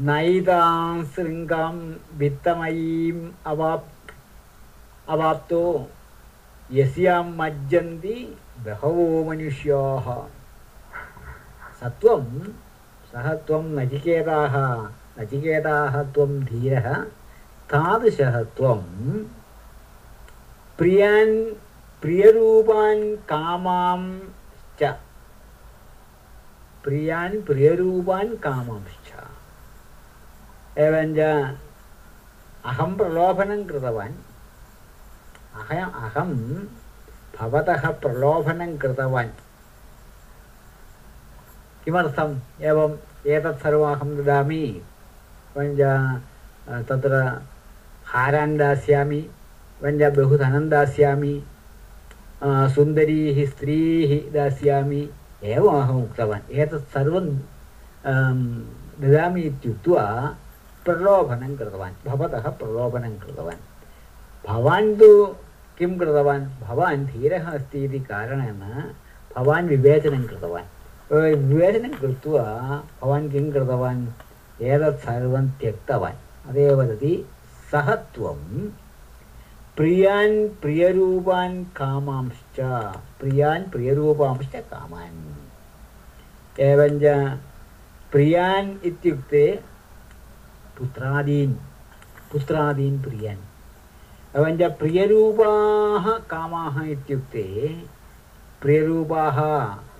नैतां 0.00 1.04
शृङ्गां 1.04 1.94
वित्तमयीम् 2.18 3.30
अवाप् 3.46 4.10
अवाप्तो, 5.08 5.90
यस्यां 6.72 7.24
मज्जन्ति 7.24 8.38
बहवो 8.60 9.24
मनुष्याः। 9.24 10.28
सत्वं 11.80 12.24
सः 13.12 13.34
त्वं 13.34 13.62
नचिकेताः। 13.62 14.56
नचिकेताः 15.20 16.02
त्वं 16.02 16.40
धीरः। 16.40 16.94
तादृशः 17.70 18.42
त्वं 18.42 18.82
प्रियान् 20.78 21.54
प्रियरूपान् 22.02 23.16
कामांश्च 23.16 24.94
प्रियान् 26.84 27.42
प्रियरूपान् 27.42 28.36
कामांश्च 28.36 29.12
एवञ्च 30.78 31.18
अहं 32.64 32.96
प्रलोभनं 32.96 33.64
कृतवान्। 33.64 34.14
अहम् 35.54 35.94
अहं 35.94 36.30
भवतः 37.40 37.90
प्रलोभनं 37.90 38.78
कृतवान्। 38.78 39.28
किमर्थम्? 41.84 42.62
एवम् 42.62 43.26
एतत् 43.26 43.62
सर्वम् 43.62 43.94
अहं 43.94 44.16
ददामि। 44.16 44.82
अ, 45.56 46.82
तत्र 46.82 47.42
हारान् 48.06 48.58
दास्यामि। 48.58 49.18
एवञ्च 49.18 50.14
बहु 50.16 50.36
धनं 50.38 50.68
दास्यामि 50.68 51.44
सुन्दरीः 52.44 53.46
स्त्रीः 53.46 54.32
दास्यामि। 54.32 55.10
एवम् 55.44 55.82
अहम् 55.82 56.02
उक्तवान्। 56.02 56.52
एतत् 56.52 56.92
सर्वं 56.92 57.26
ददामि 59.00 59.40
इत्युक्त्वा 59.40 60.34
प्रलोभनं 60.84 61.56
कृतवान्। 61.56 61.94
भवतः 62.06 62.42
प्रलोभनं 62.42 63.18
कृतवान्। 63.18 63.60
भवान् 64.48 64.98
तु 64.98 65.36
किं 65.80 65.98
कृतवान्? 65.98 66.46
भवान् 66.60 67.06
धीरः 67.06 67.50
अस्ति 67.50 67.84
इति 67.84 68.00
कारणेन 68.00 68.94
भवान् 69.36 69.68
विवेचनं 69.68 70.26
कृतवान्। 70.26 70.64
अ, 71.12 71.38
विवेचनं 71.38 71.90
कृत्वा 71.90 72.42
भवान् 73.02 73.30
किं 73.30 73.52
कृतवान्? 73.52 74.06
एतत् 74.62 74.98
सर्वं 74.98 75.48
त्यक्तवान्। 75.48 76.48
अतः 76.48 76.74
वदति 76.74 77.28
सः 77.72 77.94
त्वं 77.94 78.68
प्रियान् 79.76 80.48
प्रियरूपान् 80.62 81.64
कामांश्च 81.64 82.60
प्रियान् 83.20 83.70
प्रियरूपांश्च 83.70 84.56
कामान्। 84.56 85.34
एवञ्च 86.60 87.02
प्रियान् 88.12 88.86
इत्युक्ते 88.86 89.60
पुत्रादीन् 90.78 91.54
पुत्रादीन् 92.32 93.02
प्रियान्। 93.02 93.49
एवञ्च 94.36 94.62
प्रियरूपाः 94.78 96.04
कामाः 96.30 96.76
इत्युक्ते 96.90 97.44
प्रियरूपाः 98.62 99.38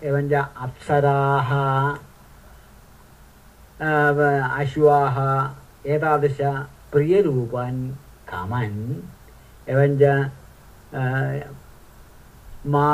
एवञ्च 0.09 0.33
अप्सराः 0.67 1.51
अश्वाः 4.61 5.19
एतादृश 5.95 6.39
प्रियरूपान् 6.93 7.81
कामान् 8.29 8.79
एवञ्च 9.73 10.03
मा 12.75 12.87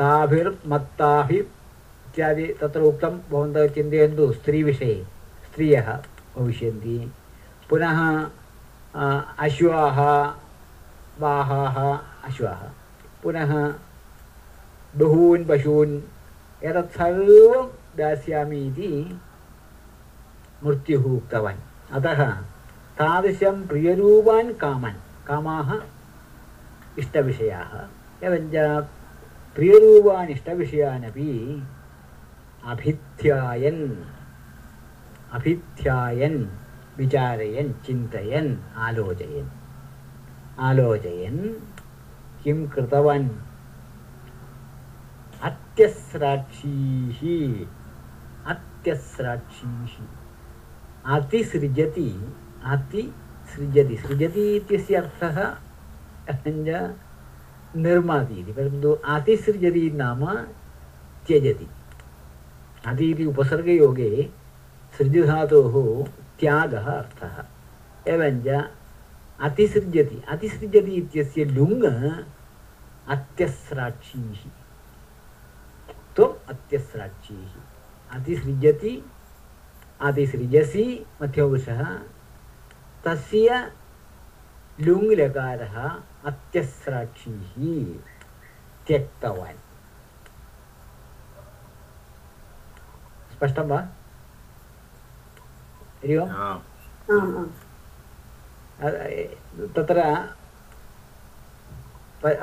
ताभिर्मत्ताभिः 0.00 1.40
इत्यादि 1.40 2.46
तत्र 2.60 2.80
उक्तं 2.90 3.18
भवन्तः 3.30 3.66
चिन्तयन्तु 3.78 4.30
स्त्रीविषये 4.32 4.94
स्त्रियः 5.46 5.90
भविष्यन्ति 6.36 6.98
पुनः 7.70 8.00
अश्वाः 9.46 9.98
वाहाः 11.20 11.98
अश्वाः। 12.24 12.70
पुनः 13.22 13.74
बहून् 14.96 15.48
पशून् 15.48 16.00
एतत् 16.64 16.92
सर्वं 16.92 17.70
दास्यामि 17.98 18.58
इति 18.58 19.20
मृत्युः 20.64 21.04
उक्तवान्। 21.04 21.92
अतः 21.92 22.30
तादृशं 22.98 23.66
प्रियरूपान् 23.66 24.54
कामान्। 24.54 25.26
कामाः 25.26 25.74
इष्टविषयाः। 26.98 27.88
एवञ्च 28.26 28.84
प्रियरूपान् 29.54 30.30
इष्टविषयानपि 30.30 31.62
अभिध्यायन्। 32.64 34.04
अभिध्यायन्, 35.32 36.46
विचारयन्, 36.98 37.74
चिन्तयन्, 37.86 38.56
आलोचयन्। 38.76 39.59
आलोचयन् 40.68 41.42
किं 42.42 42.56
कृतवान् 42.72 43.28
अत्यस्राक्षीः 45.48 47.20
अत्यस्राक्षीः 48.52 49.94
अतिसृजति 51.16 52.08
अतिसृजति 52.72 53.96
सृजति 53.96 54.44
इत्यस्य 54.56 54.94
अर्थः 54.96 55.38
निर्माति 57.76 58.40
इति 58.40 58.52
परन्तु 58.52 58.92
अतिसृजति 59.14 59.90
नाम 59.94 60.24
त्यजति 61.26 61.68
अति 62.90 63.10
इति 63.10 63.24
उपसर्गयोगे 63.26 64.10
सृजधातोः 64.98 65.74
त्यागः 66.40 66.86
अर्थः 66.92 67.42
एवञ्च 68.12 68.48
अतिसृजति 69.46 70.22
अतिसृजति 70.32 70.92
इत्यस्य 71.00 71.44
लुङ् 71.56 71.84
अत्यस्राक्षीः 73.14 74.42
त्वम् 76.16 76.34
अत्यस्राक्षीः 76.52 77.52
अतिसृजति 78.16 78.92
अतिसृजसि 80.08 80.84
मध्यपुरुषः 81.22 81.82
तस्य 83.04 83.48
लुङ् 84.86 85.08
लकारः 85.20 85.76
अत्यस्राक्षीः 86.30 87.56
त्यक्तवान् 88.86 89.58
स्पष्टं 93.32 93.68
वा 93.68 93.80
हरि 96.02 96.16
ओम् 96.16 97.48
तत्र 99.76 100.28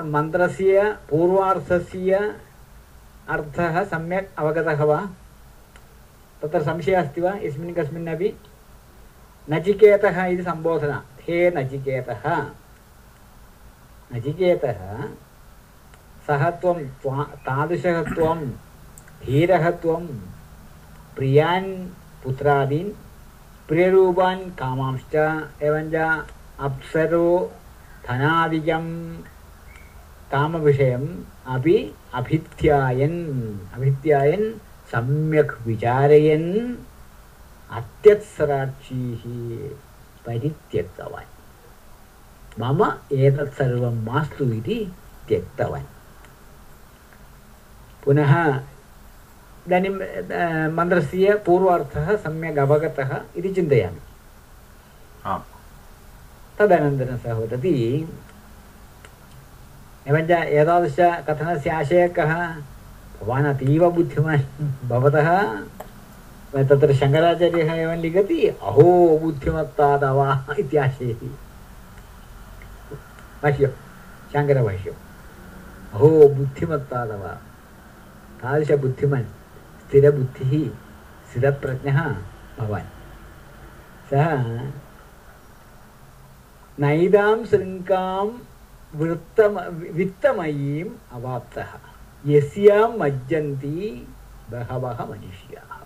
मन्त्रस्य 0.02 0.98
पूर्वार्थस्य 1.10 2.38
अर्थः 3.30 3.84
सम्यक् 3.84 4.40
अवगतः 4.40 4.84
वा? 4.84 5.10
तत्र 6.42 6.62
संशयः 6.62 7.02
अस्ति 7.02 7.22
वा? 7.22 7.34
यस्मिन् 7.42 7.76
कस्मिन्नपि 7.76 8.34
नचिकेतः 9.50 10.26
इति 10.26 10.44
सम्बोधना। 10.44 11.06
हे 11.22 11.50
नचिकेतः 11.50 12.46
नचिकेतः 14.16 15.04
सः 16.28 16.50
त्वं, 16.50 16.86
त्वा- 16.86 17.30
तादृशः 17.30 18.04
त्वं, 18.04 18.52
धीरः 19.26 19.72
त्वं, 19.72 20.08
प्रियान्, 21.16 21.88
पुत्रादीन् 22.24 23.07
प्रियरूपान् 23.68 24.52
कामांश्च 24.52 25.16
एवञ्च 25.64 25.96
अप्सरो 26.60 27.52
धनादिकं 28.08 29.18
कामविषयम् 30.32 31.08
अपि 31.48 31.96
अभिध्यायन्। 32.14 33.18
अभिध्यायन् 33.74 34.54
सम्यक् 34.92 35.68
विचारयन्। 35.68 36.76
अत्यत्सराक्षीः 37.72 39.24
परित्यक्तवान्। 40.26 41.32
मम 42.60 42.94
एतत् 43.12 43.54
सर्वं 43.54 43.96
मास्तु 44.06 44.46
इति 44.46 44.92
त्यक्तवान्। 45.28 45.86
पुनः 48.04 48.62
इदानीं 49.68 49.90
अ, 49.90 50.70
मन्त्रस्य 50.70 51.44
पूर्वार्थः 51.46 52.16
सम्यक् 52.16 52.58
अवगतः 52.58 53.10
इति 53.36 53.50
चिन्तयामि। 53.54 54.02
आम्। 55.26 55.44
तदनन्तरं 56.58 57.18
सः 57.18 57.34
वदति 57.34 57.74
एवञ्च 60.08 60.32
एतादृशकथनस्य 60.32 61.70
आशयः 61.70 62.08
कः? 62.08 62.32
भवान् 63.22 63.46
अतीव 63.46 63.92
बुद्धिमान् 63.92 64.44
भवतः। 64.90 65.30
तत्र 66.70 66.94
शङ्कराचार्यः 66.94 67.74
एवं 67.74 67.96
लिखति 67.96 68.48
अहो 68.48 69.20
बुद्धिमत्ता 69.24 69.88
तव 69.98 70.20
इत्याशयः 70.60 71.28
भाष्यं 73.44 73.74
शाङ्करभाष्यम्। 74.34 74.96
अहो 75.94 76.10
बुद्धिमत्ता 76.30 77.06
तव 77.06 77.24
तादृशबुद्धिमान्। 78.42 79.28
स्थिरबुद्धिः 79.90 80.70
स्थिरप्रज्ञः 81.32 82.16
भवान्। 82.60 82.88
सः 84.10 84.72
नैदां 86.80 87.46
शृङ्गां 87.46 88.40
वृत्तम, 88.96 89.60
वित्तमयीम् 89.70 90.90
अवाप्तः। 91.12 91.68
यस्यां 92.26 92.98
मज्जन्ति 92.98 94.08
बहवः 94.50 95.06
मनुष्याः। 95.06 95.78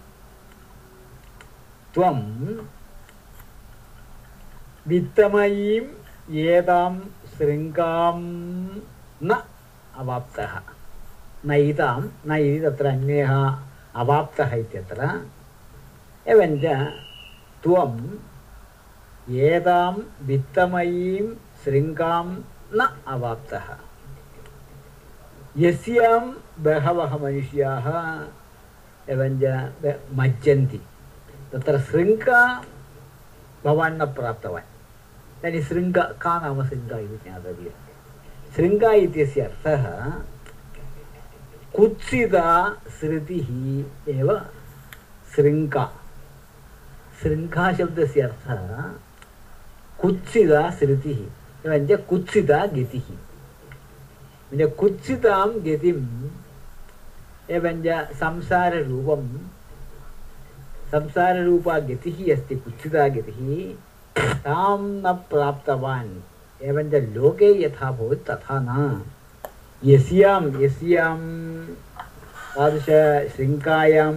त्वं 1.93 2.21
वित्तमयीम् 4.87 5.87
एतां 6.35 6.99
शृङ्गां 7.37 8.13
न 9.23 9.43
अवाप्तः। 9.97 10.61
नैतां 11.45 12.09
न 12.27 12.31
इति 12.31 12.69
तत्र 12.69 12.85
अन्यः 12.85 13.61
अवाप्तः 13.95 14.53
इत्यत्र, 14.55 15.25
एवञ्च 16.27 16.65
त्वं 17.63 17.93
एतां 19.35 19.93
वित्तमयीं 20.21 21.35
शृङ्गां 21.65 22.25
न 22.73 23.03
अवाप्तः। 23.07 23.77
यस्यां 25.57 26.33
बहवः 26.59 27.17
मनुष्याः 27.17 27.87
एवञ्च 29.09 29.43
मज्जन्ति। 30.13 30.81
तत्र 31.53 31.79
शृङ्गा 31.79 32.65
भवान् 33.65 33.97
न 33.97 34.05
प्राप्तवान्। 34.05 34.69
तर्हि 35.41 35.63
शृङ्गा 35.63 36.01
का 36.01 36.39
नाम 36.39 36.67
शृङ्गा 36.67 36.97
इति 36.97 37.17
ज्ञातव्यं 37.17 37.77
शृङ्गा 38.55 38.91
इत्यस्य 38.91 39.41
अर्थः 39.41 39.83
कुत्सिता 41.75 42.73
श्रुतिः 42.99 43.49
एव 44.15 44.41
शृङ्गा 45.35 45.93
शृङ्गाशब्दस्य 47.23 48.21
अर्थः 48.21 48.83
कुत्सिता 50.01 50.69
श्रुतिः। 50.69 51.19
एवञ्च 51.65 52.05
कुत्सिता 52.09 52.65
गतिः। 52.65 53.07
कुत्सितां 54.67 55.49
गतिम् 55.49 56.29
एवञ्च 57.51 58.13
संसाररूपं, 58.15 59.37
संसाररूपा 60.91 61.79
गतिः 61.79 62.35
अस्ति 62.35 62.55
कुत्सिता 62.55 63.07
गतिः। 63.07 63.73
तां 64.39 64.77
न 64.79 65.13
प्राप्तवान्। 65.29 66.19
एवञ्च 66.63 66.93
लोके 66.93 67.63
यथा 67.63 67.91
भवति 67.91 68.33
तथा 68.33 68.59
न। 68.59 69.01
यस्यां 69.89 70.41
यस्यां 70.61 71.17
तादृशशृङ्खायां 72.55 74.15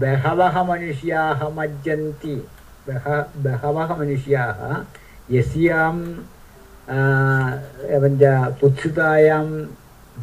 बहवः 0.00 0.62
मनुष्याः 0.70 1.48
मज्जन्ति 1.58 2.34
बह 2.88 3.06
बहवः 3.44 3.94
मनुष्याः 4.00 4.60
यस्यां 5.36 5.94
एवञ्च 7.96 8.22
कुत्सितायां 8.60 9.46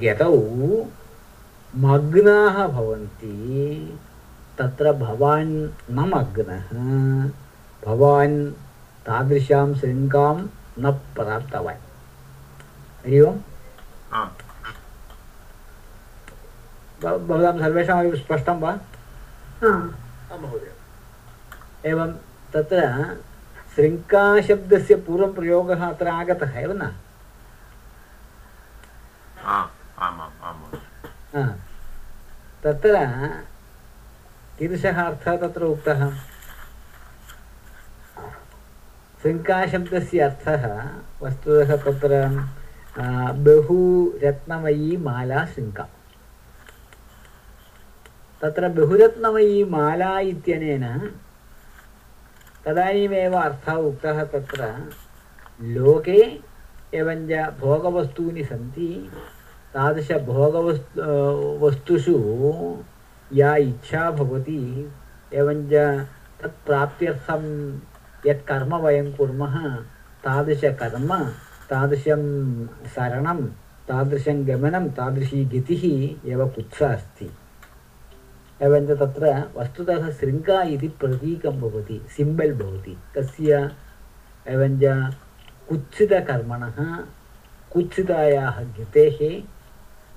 गतौ 0.04 0.38
मग्नाः 1.88 2.66
भवन्ति 2.78 3.34
तत्र 4.60 4.92
भवान् 5.04 5.54
न 5.96 6.10
मग्नः 6.14 6.70
भवान् 7.86 8.40
तादृशां 9.08 9.68
शृङ्गां 9.82 10.36
न 10.80 10.92
प्राप्तवान् 11.18 11.86
हरि 13.04 13.20
ओम् 13.28 13.42
भवतां 17.04 17.60
सर्वेषामपि 17.60 18.18
स्पष्टं 18.18 18.60
वा? 18.60 18.72
महोदय। 20.38 20.72
एवं 21.90 22.12
तत्र 22.54 22.80
शृङ्काशब्दस्य 23.76 24.96
पूर्वं 24.96 25.34
प्रयोगः 25.34 25.90
अत्र 25.90 26.08
आगतः 26.08 26.60
एव 26.60 26.72
न? 26.72 26.96
हा. 31.36 31.48
तत्र 32.64 32.94
कीदृशः 34.60 35.04
अर्थः 35.04 35.38
तत्र 35.38 35.64
उक्तः? 35.64 36.12
शृङ्काशब्दस्य 39.22 40.20
अर्थः 40.20 40.90
वस्तुतः 41.22 41.76
तत्र 41.78 42.14
बहु 42.98 43.78
रत्नमयी 44.24 44.96
माला 45.06 45.46
शृङ्का 45.46 45.84
तत्र 48.42 48.68
बहुरत्नमयी 48.78 49.64
माला 49.74 50.20
इत्यनेन 50.32 50.86
तदानीमेव 52.66 53.36
अर्थः 53.42 53.78
उक्तः 53.90 54.24
तत्र 54.34 54.74
लोके 55.76 56.20
एवञ्च 57.00 57.32
भोगवस्तूनि 57.60 58.44
सन्ति 58.46 58.90
तादृशभोगवस्तु 59.74 61.02
वस्तुषु 61.66 62.18
या 63.32 63.56
इच्छा 63.70 64.10
भवति 64.12 64.62
एवञ्च 65.34 65.74
तत्प्राप्त्यर्थं 66.42 67.44
यत् 68.26 68.48
कर्म 68.48 68.76
वयं 68.86 69.12
कुर्मः 69.18 69.58
तादृशकर्म 70.24 71.14
तादृशं 71.70 72.66
सरणं 72.68 73.46
तादृशं 73.88 74.48
गमनं, 74.48 74.90
तादृशी 74.90 75.46
गतिः 75.46 75.84
एव 76.32 76.48
कुत्सा 76.48 76.88
अस्ति। 76.88 77.30
एवञ्च 78.62 78.90
तत्र 78.90 79.44
वस्तुतः 79.58 80.12
शृङ्गा 80.12 80.62
इति 80.62 80.88
प्रतीकं 80.88 81.62
भवति, 81.62 82.06
सिम्बल् 82.10 82.54
भवति। 82.54 82.98
कस्य 83.18 83.72
एवञ्च 84.48 85.14
कुत्सितकर्मणः, 85.70 87.04
कुत्सितायाः 87.72 88.64
गतेः 88.64 89.44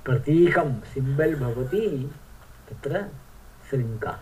प्रतीकं, 0.04 0.74
सिम्बल् 0.80 1.34
भवति 1.34 2.10
तत्र 2.70 3.04
शृङ्गा। 3.70 4.18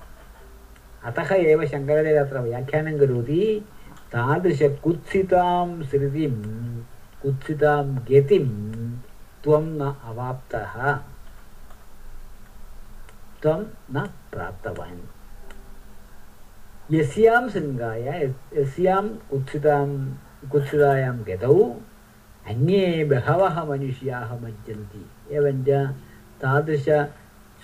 अतः 1.05 1.35
एव 1.35 1.67
शङ्कराचार्यः 1.67 2.25
अत्र 2.25 2.39
व्याख्यानं 2.39 2.99
करोति, 2.99 3.65
तादृशकुत्सितां 4.13 5.83
श्रुतिं 5.83 6.35
कुत्सितां 7.23 7.97
गतिं 7.97 8.49
त्वं 9.45 9.63
न 9.63 9.97
अवाप्तः। 10.05 10.99
त्वं 13.43 13.65
न 13.93 14.11
प्राप्तवान्। 14.33 15.01
यस्यां 16.91 17.49
शृङ्गाय, 17.49 18.35
यस्यां 18.57 19.09
कुत्सितां, 19.09 20.15
कुत्सितायां 20.49 21.19
गतौ, 21.19 21.75
अन्ये 22.47 23.05
बहवः 23.05 23.65
मनुष्याः 23.65 24.35
मज्जन्ति 24.35 25.11
एवञ्च 25.31 25.95
तादृश 26.41 26.87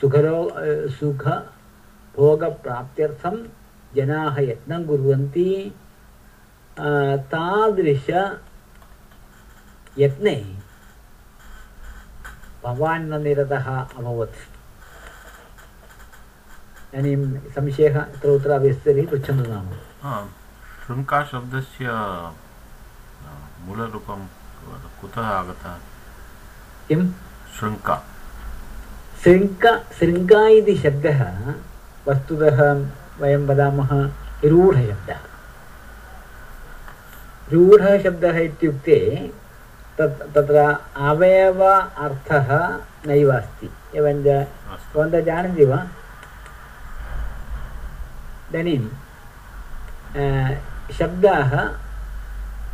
सुखरो 0.00 0.52
सुखभोगप्राप्त्यर्थं 0.88 3.46
जनाः 3.96 4.38
यत्नं 4.38 4.86
कुर्वन्ति। 4.86 5.74
तादृश 7.32 8.06
यत्ने। 9.98 10.34
भवान् 12.64 13.08
न 13.10 13.20
निरतः 13.22 13.66
अभवत्। 13.98 14.36
इदानीं 16.94 17.50
संशयः 17.54 17.96
अत्र 18.00 18.28
उत्तर 18.28 18.58
विस्तरि 18.58 19.02
पृच्छन्तु 19.02 19.50
नाम। 19.50 19.66
शृङ्काशब्दस्य 20.86 21.86
मूलरूपं 23.64 24.20
कुतः 25.00 25.26
आगतः? 25.40 25.76
किं? 26.88 27.02
शृङ्क 27.58 27.88
शृङ्क 29.24 29.64
शृङ्गा 29.98 30.42
इति 30.48 30.74
शब्दः 30.76 31.20
वस्तुतः 32.08 32.58
वयं 33.20 33.46
वदामः 33.48 33.90
रूढशब्दः। 34.44 35.20
रूढशब्दः 37.52 38.36
इत्युक्ते 38.38 38.98
तत् 39.98 40.22
तत्र 40.34 40.58
अवयव 41.08 41.60
अर्थः 41.64 42.48
नैव 43.06 43.30
अस्ति। 43.32 43.68
एवञ्च 43.98 44.26
भवन्तः 44.94 45.20
जानन्ति 45.28 45.64
वा? 45.64 45.78
इदानीं 48.50 48.82
शब्दाः 50.98 51.52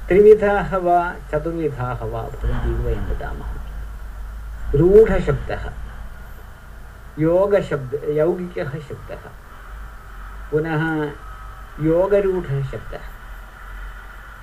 त्रिविधाः 0.08 0.70
वा 0.86 0.98
चतुर्विधाः 1.30 2.00
वा 2.12 2.22
भवन्ति 2.22 2.70
इति 2.70 2.82
वयं 2.84 3.04
वदामः। 3.10 3.50
रूढशब्दः 4.80 5.64
योगशब्द 7.18 7.92
यौगिकः 8.16 8.72
शब्दः 8.88 9.22
पुनः 10.50 10.82
योगरूढः 11.86 12.62
शब्दः 12.70 13.04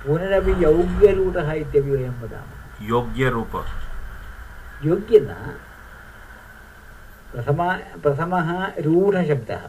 पुनरपि 0.04 0.52
यौग्यरूढः 0.64 1.48
इत्यपि 1.52 1.90
वयं 1.90 2.14
वदामः। 2.22 2.57
योग्यरूप 2.82 3.54
योग्यता 4.84 5.34
प्रथमा 7.32 7.72
प्रथमः 8.02 8.50
रूढशब्दः। 8.84 9.62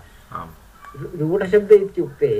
रूढशब्द 1.19 1.71
इत्युक्ते 1.71 2.31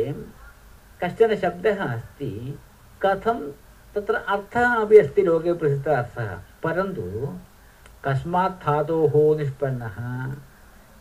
कश्चन 1.04 1.36
शब्दः 1.36 1.84
अस्ति 1.86 2.60
कथं 3.02 3.40
तत्र 3.96 4.16
अर्थः 4.16 4.76
अपि 4.76 4.98
अस्ति 4.98 5.22
लोके 5.22 5.54
प्रसिद्धः 5.54 5.98
अर्थः। 5.98 6.30
परन्तु 6.64 7.02
कस्मात् 8.06 8.62
धातोः 8.66 9.38
निष्पन्नः 9.38 9.98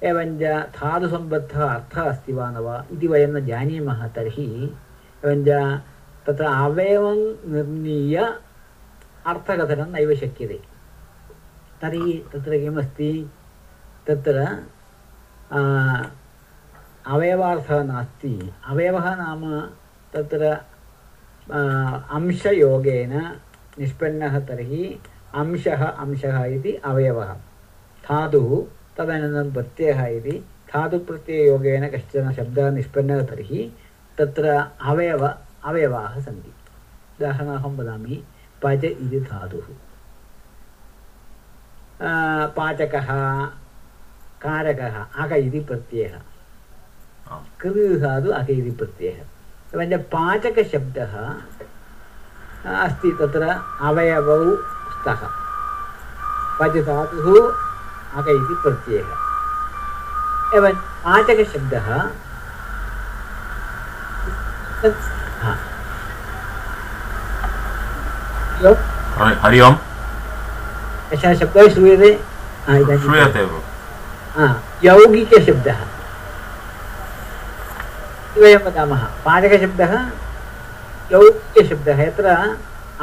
एवञ्च 0.08 0.42
धातुसम्बद्धः 0.80 1.64
अर्थः 1.64 2.02
अस्ति 2.02 2.32
वा 2.32 2.50
न 2.50 2.56
वा 2.56 2.84
इति 2.92 3.06
वयं 3.06 3.28
न 3.28 3.46
जानीमः 3.46 4.06
तर्हि 4.08 4.50
एवञ्च 5.24 5.48
तत्र 6.26 6.44
अवयवं 6.44 7.18
निर्णीय 7.52 8.16
अर्थकथनं 9.30 9.92
नैव 9.92 10.14
शक्यते 10.22 10.60
तर्हि 11.82 12.12
तत्र 12.32 12.58
किमस्ति 12.60 13.10
तत्र 14.06 14.46
अवयवार्थः 17.06 17.82
नास्ति 17.82 18.32
अवयवः 18.70 19.14
नाम 19.16 19.44
तत्र 20.14 20.56
अंशयोगेन 22.16 23.12
निष्पन्नः 23.78 24.38
तर्हि 24.46 24.84
अंशः 25.34 25.84
अंशः 25.84 26.44
इति 26.44 26.72
अवयवः 26.84 27.32
धातुः 28.04 28.50
तदनन्तरं 28.96 29.52
प्रत्ययः 29.52 30.06
इति 30.06 30.38
धातुप्रत्यययोगेन 30.72 31.88
कश्चन 31.88 32.32
शब्दः 32.32 32.70
निष्पन्नः 32.70 33.22
तर्हि 33.26 33.60
अवयव 34.18 35.26
अवयवाः 35.26 36.18
सन्ति 36.20 36.52
उदाहरणार्थं 37.18 37.76
वदामि 37.76 38.22
पच 38.62 38.84
इति 38.84 39.20
धातुः। 39.20 39.66
पाचकः 42.56 43.08
कारकः 44.42 44.96
अक 45.22 45.32
इति 45.32 45.60
प्रत्ययः। 45.60 46.18
कृ 47.60 47.98
धातु 48.00 48.30
अक 48.30 48.50
इति 48.50 48.70
प्रत्ययः। 48.70 49.20
एवञ्च 49.74 50.00
पाचकशब्दः 50.14 51.14
अस्ति 52.74 53.10
तत्र 53.20 53.42
अवयवौ 53.80 54.40
स्तः। 54.94 55.22
पच 56.60 56.76
धातुः 56.86 57.26
अक 58.18 58.28
इति 58.28 58.54
प्रत्ययः। 58.62 59.10
एवं 60.56 60.76
पाचकशब्दः 61.04 61.88
तत् 64.82 65.02
हा। 65.42 65.67
हरि 68.62 69.34
हरि 69.42 69.60
ओम् 69.66 69.76
कश्चन 71.12 71.34
शब्दः 71.40 71.68
श्रूयते 71.74 72.10
हा, 72.66 72.78
श्रूयते 73.02 73.42
हा, 74.36 74.46
यौगिकशब्दः 74.84 75.78
इति 78.30 78.40
वयं 78.40 78.58
वदामः 78.66 79.02
पाचकशब्दः 79.24 79.92
यौगिकशब्दः 81.12 82.02
यत्र 82.06 82.26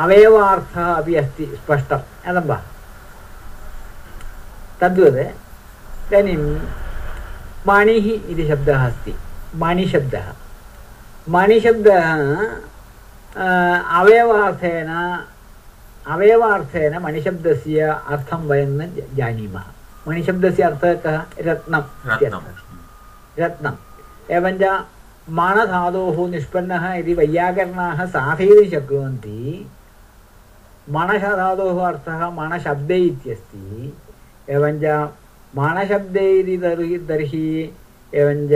अवयवार्थः 0.04 0.86
अपि 0.94 1.15
अस्ति 1.22 1.46
स्पष्टं 1.56 2.00
ज्ञातं 2.24 2.48
वा 2.48 2.58
तद्वत् 4.82 5.20
इदानीं 6.08 6.38
मणिः 7.68 8.08
इति 8.32 8.48
शब्दः 8.50 8.86
अस्ति 8.88 9.13
मणिशब्दः 9.63 10.28
मणिशब्दः 11.36 12.08
अवयवार्थेन 14.00 14.89
अवयवार्थेन 16.13 16.98
मणिशब्दस्य 17.04 17.80
अर्थं 18.13 18.41
वयं 18.50 18.72
न 18.80 18.91
जानीमः 19.18 19.63
मणिशब्दस्य 20.08 20.63
अर्थः 20.63 20.94
कः 21.06 21.18
रत्नम् 21.48 21.88
रत्नं 22.08 22.13
इत्यर्थः। 22.13 23.44
रत्नम् 23.44 23.78
एवञ्च 24.38 24.63
मणधातोः 25.39 26.18
निष्पन्नः 26.32 26.84
इति 26.94 27.13
वैयाकरणाः 27.20 28.06
साधयितुं 28.15 28.70
शक्नुवन्ति 28.72 29.39
मणधातोः 30.96 31.80
अर्थः 31.88 32.30
मणशब्दे 32.39 32.98
इत्यस्ति 33.10 33.94
एवञ्च 34.56 34.86
मणशब्दे 35.58 36.26
इति 36.39 36.58
तर्हि 36.63 36.98
तर्हि 37.10 37.48
एवञ्च 38.22 38.52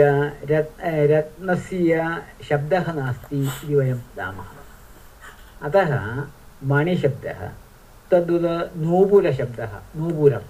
रत् 0.50 0.82
रत्नस्य 1.12 1.92
शब्दः 2.48 2.92
नास्ति 2.98 3.42
इति 3.46 3.74
वयं 3.74 3.94
वदामः 3.94 4.50
अतः 5.66 5.90
मणिशब्दः 6.68 7.40
तद्वत् 8.10 8.76
नूपुरशब्दः 8.76 9.72
नूपुरं 9.96 10.44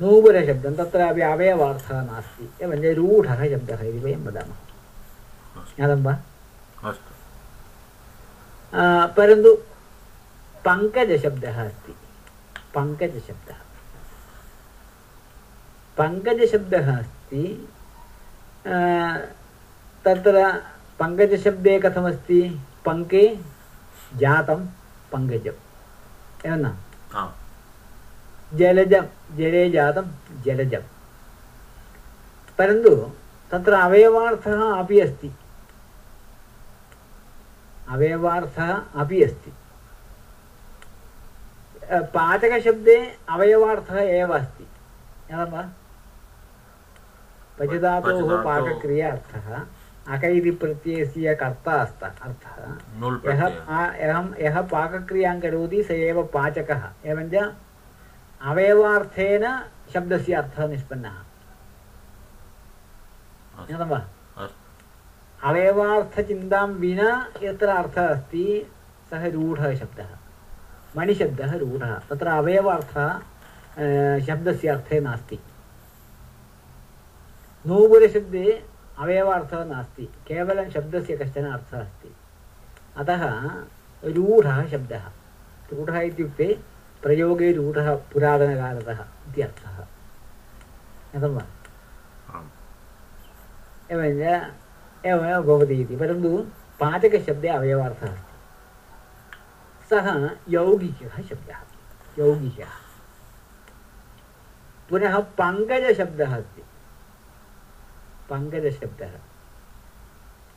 नूपुरशब्दं 0.00 0.74
तत्रापि 0.78 1.20
अवयवार्थः 1.20 2.00
नास्ति 2.02 2.44
एवञ्च 2.64 2.84
रूढः 2.98 3.40
शब्दः 3.52 3.80
इति 3.88 3.98
वयं 4.04 4.24
वदामः। 4.26 4.58
ज्ञातं 5.76 6.02
वा? 6.04 6.14
परन्तु 9.16 9.50
पङ्कजशब्दः 10.66 11.56
अस्ति। 11.64 11.94
पङ्कजशब्दः। 12.74 13.58
पङ्कजशब्दः 15.98 16.88
अस्ति 16.98 17.42
तत्र 20.04 20.36
पङ्कजशब्दे 21.00 21.78
कथमस्ति? 21.84 22.40
पङ्के 22.86 23.24
जातं 24.16 24.66
पङ्कजम् 25.14 25.60
एवं 26.46 26.58
न 26.64 26.74
जलजं 28.58 29.06
जले 29.38 29.68
जातं 29.70 30.10
जलजं 30.44 30.82
परन्तु 32.58 32.90
तत्र 33.52 33.72
अवयवार्थः 33.86 34.60
अपि 34.80 35.00
अस्ति 35.06 35.30
अवयवार्थः 37.94 38.70
अपि 39.02 39.22
अस्ति 39.22 39.52
पाचकशब्दे 42.14 42.96
अवयवार्थः 43.34 43.98
एव 44.00 44.32
अस्ति 44.38 44.66
ज्ञातं 45.28 45.52
वा 45.52 45.62
पचधातोः- 47.58 48.44
पाकक्रियार्थः 48.44 49.48
अक 50.08 50.24
इति 50.24 50.50
प्रत्ययस्य 50.50 51.34
कर्ता 51.34 51.72
अस्त 51.72 52.02
अर्थः। 52.04 52.56
यः 53.28 53.42
यः 54.00 54.16
यः 54.40 54.60
पाकक्रियाँ 54.62 55.40
करोति 55.40 55.82
स 55.82 55.90
एव 55.90 56.22
पाचकः। 56.34 56.82
एवञ्च 57.04 57.34
अवयवार्थेन 58.42 59.44
शब्दस्य 59.94 60.32
अर्थः 60.32 60.66
निष्पन्नः। 60.68 61.16
ज्ञातं 63.66 63.88
वा? 63.88 64.00
अवयवार्थचिन्तां 65.44 66.68
विना 66.68 67.10
यत्र 67.42 67.68
अर्थः 67.68 68.06
अस्ति 68.08 68.44
सः 69.10 69.26
रूढः 69.30 69.74
शब्दः। 69.76 70.10
मणिशब्दः 70.96 71.56
रूढः। 71.58 71.98
तत्र 72.10 72.26
अवयवार्थः 72.28 73.08
शब्दस्य 74.26 74.68
अर्थे 74.68 75.00
नास्ति। 75.00 75.38
नूपुरशब्दे 77.66 78.46
अवयवार्थः 78.98 79.64
नास्ति 79.64 80.04
केवलं 80.06 80.70
शब्दस्य 80.70 81.16
कश्चन 81.16 81.44
अर्थः 81.46 81.80
अस्ति। 81.80 82.16
अतः 82.96 83.34
रूढः 84.04 84.68
शब्दः। 84.68 85.02
रूढः 85.72 86.00
इत्युक्ते 86.00 86.60
प्रयोगे 87.02 87.52
रूढः 87.52 87.94
पुरातनकालतः 87.94 89.04
इति 89.28 89.42
अर्थः। 89.42 89.76
ज्ञातं 91.12 91.34
वा 91.34 91.42
एवञ्च 93.90 94.50
एवमेव 95.06 95.42
भवति 95.42 95.74
इति। 95.74 95.96
परन्तु 95.96 96.46
पाचकशब्दे 96.80 97.48
अवयवार्थः 97.48 98.12
अस्ति। 98.12 98.34
सः 99.90 100.30
यौगिकः 100.48 101.22
शब्दः। 101.22 101.58
यौगिकः। 102.18 102.68
पुनः 104.88 105.18
पङ्कजशब्दः 105.18 106.36
अस्ति। 106.38 106.62
पङ्कजशब्दः 108.30 109.14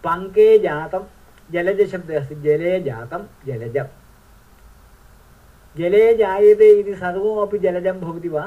पङ्के 0.03 0.47
जातं 0.59 1.05
जलजशब्दः 1.53 2.20
अस्ति 2.20 2.36
जले 2.45 2.80
जातं 2.84 3.26
जलजं 3.47 3.88
जले 5.76 6.05
जायते 6.18 6.70
इति 6.80 6.95
सर्वमपि 6.95 7.57
जलजं 7.65 7.99
भवति 7.99 8.30
वा 8.30 8.45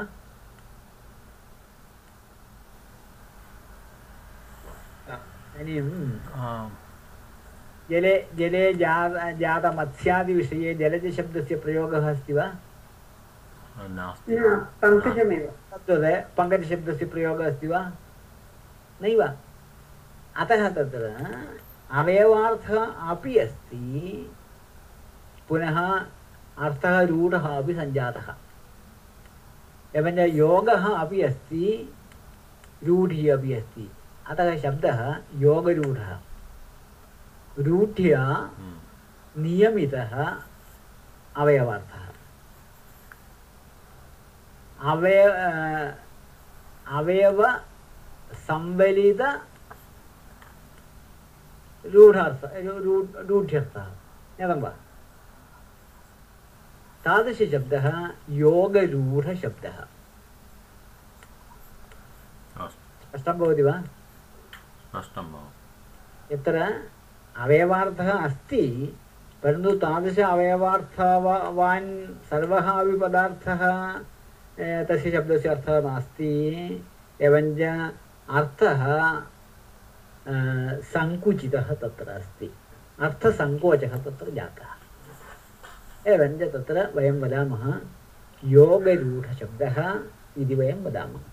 इदानीं 5.61 5.79
आम् 6.41 6.69
जले 7.91 8.13
जले 8.37 8.73
जा 8.73 8.95
जातमत्स्यादिविषये 9.39 10.73
जलजशब्दस्य 10.75 11.55
प्रयोगः 11.63 12.09
अस्ति 12.11 12.33
वा 12.33 12.45
पङ्कजमेव 14.83 15.45
तद्वत् 15.71 16.37
पङ्कजशब्दस्य 16.37 17.05
प्रयोगः 17.13 17.47
अस्ति 17.47 17.67
वा 17.67 17.81
नैव? 19.01 19.23
अतः 20.35 20.69
तत्र 20.69 21.15
अवयवार्थः 21.91 22.85
अपि 22.85 23.37
अस्ति। 23.37 24.31
पुनः 25.49 26.05
अर्थः 26.57 27.01
रूढः 27.01 27.57
अपि 27.57 27.73
सञ्जातः। 27.73 28.35
एवञ्च 29.95 30.33
योगः 30.33 30.93
अपि 30.93 31.21
अस्ति 31.21 31.93
रूढिः 32.83 33.37
अपि 33.37 33.53
अस्ति। 33.53 33.91
अतः 34.27 34.57
शब्दः 34.57 35.15
योगरूढः। 35.35 36.19
रूढ्या 37.59 38.25
हम्म, 38.25 39.43
नियमितः 39.43 40.35
अवयवार्थः। 41.35 42.07
अवय 44.91 45.23
अवयव 46.87 47.61
संवलित 48.33 49.21
रूढार्थ 51.85 52.41
रूढ्यर्थः। 53.29 53.85
ज्ञातं 54.37 54.61
वा? 54.61 54.69
तादृशशब्दः 57.05 57.87
योगरूढशब्दः। 58.29 59.77
अस्तु। 62.57 63.07
स्पष्टं 63.07 63.33
भवति 63.33 63.61
वा? 63.61 63.81
स्पष्टं 64.81 65.25
यत्र 66.31 66.57
अवयवार्थः 67.37 68.11
अस्ति 68.11 68.97
परन्तु 69.43 69.71
तादृश 69.77 70.19
अवयवार्थवान् 70.19 71.89
सर्वः 72.25 72.67
अपि 72.71 72.97
पदार्थः 72.99 73.61
तस्य 74.85 75.11
शब्दस्य 75.11 75.49
अर्थः 75.49 75.81
नास्ति। 75.81 76.31
एवञ्च 77.21 77.61
अर्थः 78.39 78.81
सङ्कुचितः 80.93 81.73
तत्र 81.81 82.07
अस्ति। 82.09 82.49
अर्थसङ्कोचः 82.99 83.93
तत्र 84.03 84.29
जातः। 84.35 84.69
एवञ्च 86.13 86.41
तत्र 86.53 86.77
वयं 86.95 87.19
वदामः 87.21 87.63
योगरूढशब्दः 88.43 89.77
इति 90.41 90.55
वयं 90.55 90.83
वदामः। 90.83 91.23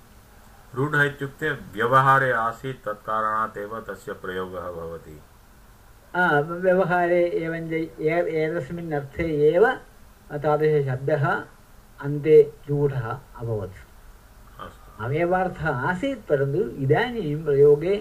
रूढः 0.75 1.03
इत्युक्ते 1.03 1.51
व्यवहारे 1.75 2.31
आसीत् 2.33 2.85
तत्कारणात् 2.85 3.59
एव 3.59 3.73
तस्य 3.89 4.13
प्रयोगः 4.23 4.67
भवति। 4.79 5.17
व्यवहारे 6.63 7.23
एवञ्च 7.45 7.73
ए 7.73 7.83
एतस्मिन् 8.43 8.93
अर्थे 8.95 9.27
एव 9.49 9.65
तादृशशब्दः 10.43 11.25
अन्ते 12.01 12.37
रूढः 12.69 13.07
अभवत्। 13.11 13.77
अवयवार्थः 15.05 15.69
आसीत् 15.91 16.27
परन्तु 16.29 16.61
इदानीं 16.85 17.37
प्रयोगे 17.45 17.95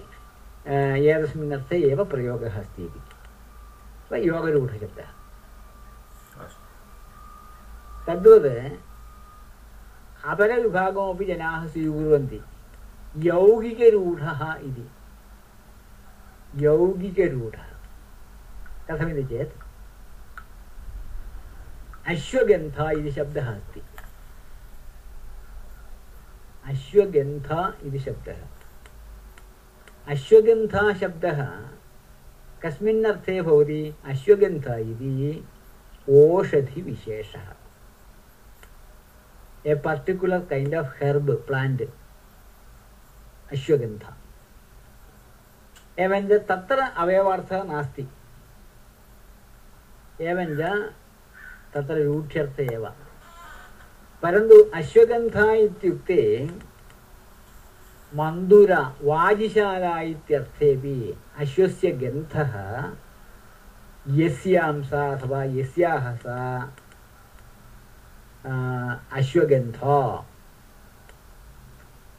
एतस्मिन् 0.66 1.54
अर्थे 1.54 1.78
एव 1.91 2.04
प्रयोगः 2.14 2.60
अस्ति 2.60 2.84
इति 2.84 4.28
योगरूढशब्दः 4.28 5.10
तद्वत् 8.08 8.48
अपरविभागमपि 10.32 11.26
जनाः 11.26 11.68
स्वीकुर्वन्ति 11.68 12.41
यौगिकरूढः 13.28 14.41
इति 14.68 14.88
यौगिकरूढः 16.64 17.68
कथमिति 18.89 19.24
चेत् 19.32 19.54
इति 22.10 23.12
शब्दः 23.12 23.48
अस्ति 23.52 23.82
अश्वगन्ध 26.68 27.74
इति 27.84 27.99
शब्दः। 27.99 28.38
अश्वगन्धा 30.07 30.93
शब्दः 30.93 31.45
कस्मिन् 32.63 33.05
अर्थे 33.05 33.41
भवति 33.41 33.95
अश्वगन्ध 34.05 34.68
इति 34.68 35.47
ओषधिविशेषः। 36.09 37.53
A 39.68 39.76
particular 39.76 40.41
kind 40.41 40.74
of 40.74 40.86
herb, 41.03 41.30
plant, 41.30 41.82
ashwagandha. 43.51 44.18
एवञ्च 45.99 46.32
तत्र 46.32 46.80
अवयवार्थः 46.80 47.63
नास्ति। 47.63 48.07
एवञ्च 50.22 50.91
तत्र 51.74 52.03
रूढ्यर्थ 52.03 52.59
एव। 52.59 53.07
परन्तु 54.28 54.55
अश्वगन्धा 54.75 55.51
इत्युक्ते 55.53 56.23
मन्दुरा 58.13 58.80
वाजिशाला 59.09 59.99
इत्यर्थेपि 60.01 60.95
अश्वस्य 61.43 61.91
गन्धः 62.01 62.55
यस्यां 64.17 64.82
सा 64.89 65.05
अथवा 65.11 65.43
यस्याः 65.59 66.11
सा 66.23 66.39
आ, 68.47 68.51
अश्वगन्ध 69.19 69.80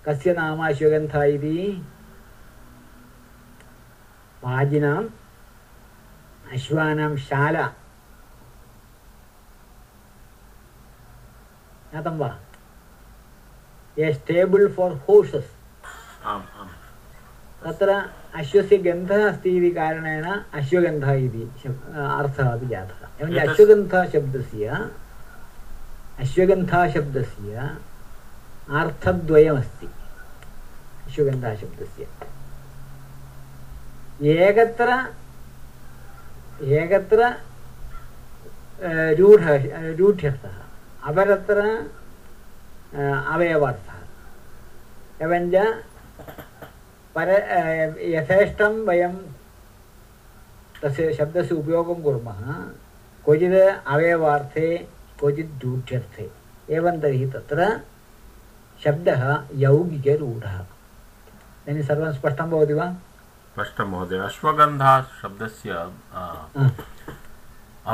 कस्य 0.08 0.32
नाम 0.38 0.66
अश्वगन्ध 0.68 1.16
इति 1.34 1.60
वाजिनाम् 4.44 5.08
अश्वानां 6.56 7.16
शाला 7.28 7.66
ज्ञातं 11.90 12.18
वा 12.18 12.30
ए 13.96 14.12
स्टेबल् 14.12 14.68
फार् 14.76 14.94
होर्सस् 15.08 15.50
आम् 16.32 16.42
आम् 16.60 16.72
तत्र 17.62 17.90
अश्वस्य 18.40 18.76
गन्धः 18.86 19.26
अस्ति 19.28 19.50
इति 19.58 19.70
कारणेन 19.78 20.26
अश्वगन्धः 20.58 21.12
इति 21.26 21.42
अर्थः 21.66 22.50
अपि 22.52 22.66
जातः 22.72 23.22
एवञ्च 23.22 23.48
अश्वगन्धशब्दस्य 23.48 24.66
अश्वगन्धाशब्दस्य 26.22 27.70
अर्थद्वयमस्ति 28.80 29.88
अश्वगन्धाशब्दस्य 31.08 32.06
एकत्र 34.46 34.90
एकत्र 36.78 37.34
रूढ 39.18 39.40
रूढ्यर्थः 39.98 40.56
अपरत्र 41.08 41.60
अवयवार्थः 43.34 43.98
एवञ्च 45.24 45.54
पर 47.16 47.28
यथेष्टं 48.14 48.74
वयं 48.88 49.14
तस्य 50.82 51.12
शब्दस्य 51.14 51.54
उपयोगं 51.54 52.02
कुर्मः 52.02 52.40
क्वचित् 53.24 53.54
अवयवार्थे 53.94 54.68
क्वचित् 55.20 55.64
रूढ्यर्थे 55.64 56.28
एवं 56.76 57.00
तर्हि 57.00 57.26
तत्र 57.34 57.68
शब्दः 58.80 59.22
यौगिकरूढः 59.62 60.58
इदानीं 60.58 61.82
सर्वं 61.84 62.12
स्पष्टं 62.12 62.50
भवति 62.50 62.74
वा 62.74 62.86
स्पष्टं 63.54 63.90
महोदय 63.90 64.18
अश्वगन्धा 64.26 64.92
शब्दस्य 65.22 65.70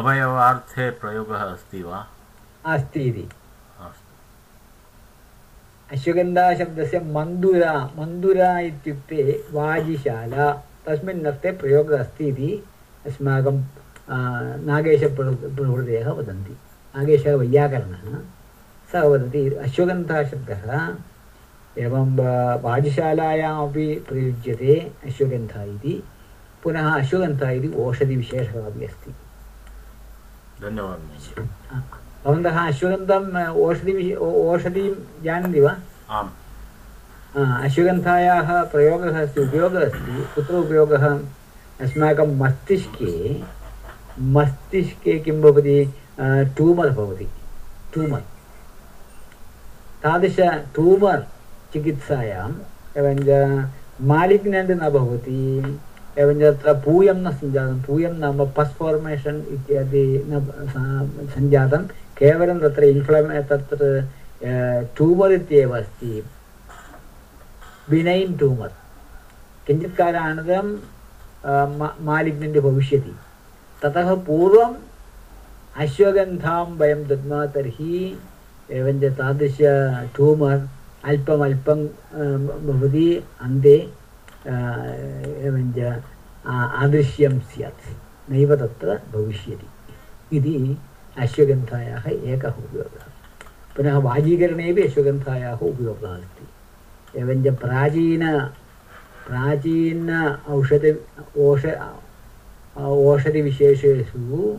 अवयवार्थे 0.01 0.91
प्रयोगः 1.01 1.43
अस्ति 1.45 1.83
वा 1.83 2.07
अस्ति 2.65 3.01
इति 3.01 3.29
अश्वगन्धाशब्दस्य 5.89 6.99
मन्दुरा 7.15 7.73
मन्दुरा 7.97 8.59
इत्युक्ते 8.61 9.23
वाजिशाला 9.53 10.51
तस्मिन् 10.87 11.27
अर्थे 11.27 11.51
प्रयोगः 11.61 11.99
अस्ति 11.99 12.25
इति 12.29 12.51
अस्माकं 13.07 13.59
नागेशप्रभृतयः 14.67 16.09
वदन्ति 16.11 16.57
नागेशः 16.95 17.35
वैयाकरणः 17.37 18.19
सः 18.91 19.03
वदति 19.03 19.43
अश्वगन्धाशब्दः 19.65 20.65
एवं 21.77 22.17
वाजिशालायामपि 22.63 23.87
प्रयुज्यते 24.09 24.79
अश्वगन्धः 25.07 25.63
इति 25.75 26.03
पुनः 26.63 26.93
अश्वगन्धः 26.93 27.51
इति 27.51 27.73
ओषधिविशेषः 27.77 28.67
अपि 28.67 28.85
अस्ति 28.85 29.15
धन्यवादः 30.63 32.04
भवन्तः 32.25 32.59
अश्वगन्धम् 32.69 33.57
ओषधिविश 33.65 34.17
ओषधिं 34.29 34.93
जानन्ति 35.25 35.61
वा 35.61 35.73
आम् 36.19 36.31
अश्वगन्धायाः 37.67 38.49
प्रयोगः 38.73 39.21
अस्ति 39.23 39.41
उपयोगः 39.41 39.85
अस्ति 39.87 40.25
कुत्र 40.35 40.55
उपयोगः 40.65 41.05
अस्माकं 41.81 42.37
मस्तिष्के 42.43 43.13
मस्तिष्के 44.37 45.19
किं 45.25 45.41
भवति 45.43 45.79
ट्यूमर् 46.57 46.91
भवति 46.99 47.27
ट्यूमर् 47.95 48.23
तादृश 50.03 50.37
ट्यूमर् 50.75 51.23
चिकित्सायाम् 51.73 52.55
एवञ्च 52.99 53.29
मालिग्नेण्ट् 54.11 54.71
न 54.83 54.91
भवति 54.97 55.41
एवञ्च 56.23 56.43
तत्र 56.43 56.73
पूयं 56.85 57.15
न 57.25 57.31
सञ्जातं 57.41 57.81
पूयं 57.87 58.13
नाम 58.19 58.45
पस् 58.57 58.73
फार्मेशन् 58.79 59.41
इत्यादि 59.55 60.05
न 60.31 60.41
सा- 60.75 61.29
सञ्जातं 61.35 61.87
केवलं 62.19 62.61
तत्र 62.61 62.85
इन्फ्लमे 62.85 63.43
तत्र 63.43 64.09
ट्यूमर् 64.97 65.33
इत्येव 65.33 65.77
अस्ति। 65.77 66.25
Benign 67.91 68.39
tumour. 68.39 68.71
किञ्चित् 69.67 69.97
कालानन्तरं 69.97 70.79
मालिग्नेण्ट् 72.05 72.59
भविष्यति। 72.59 73.17
ततः 73.83 74.15
पूर्वम् 74.15 74.75
अश्वगन्धां 75.77 76.65
वयं 76.65 77.09
दद्मः 77.09 77.47
तर्हि 77.47 78.19
एवञ्च 78.71 79.05
तादृश 79.05 79.59
ट्यूमर् 80.17 80.61
अल्पमल्पं 81.05 81.87
अ, 81.87 82.23
भवति। 82.67 83.25
अन्ते 83.41 83.91
अ, 84.47 84.51
एवञ्च 85.39 86.03
आ- 86.47 86.67
अदृश्यं 86.67 87.41
स्यात्। 87.41 87.89
नैव 88.31 88.57
तत्र 88.57 89.01
भविष्यति। 89.13 89.69
इति 90.37 90.79
अश्वगन्धायाः 91.19 92.05
एकः 92.11 92.55
उपयोगः। 92.65 93.05
पुनः 93.77 93.97
वाजीकरणेपि 93.99 94.83
अश्वगन्धायाः 94.83 95.59
उपयोगः 95.71 96.15
अस्ति। 96.17 97.21
एवञ्च 97.21 97.47
प्राचीन 97.61 98.25
प्राचीन 99.27 100.11
औषध, 100.49 100.85
ओष 101.39 101.63
ओषधिविशेषेषु 102.77 104.59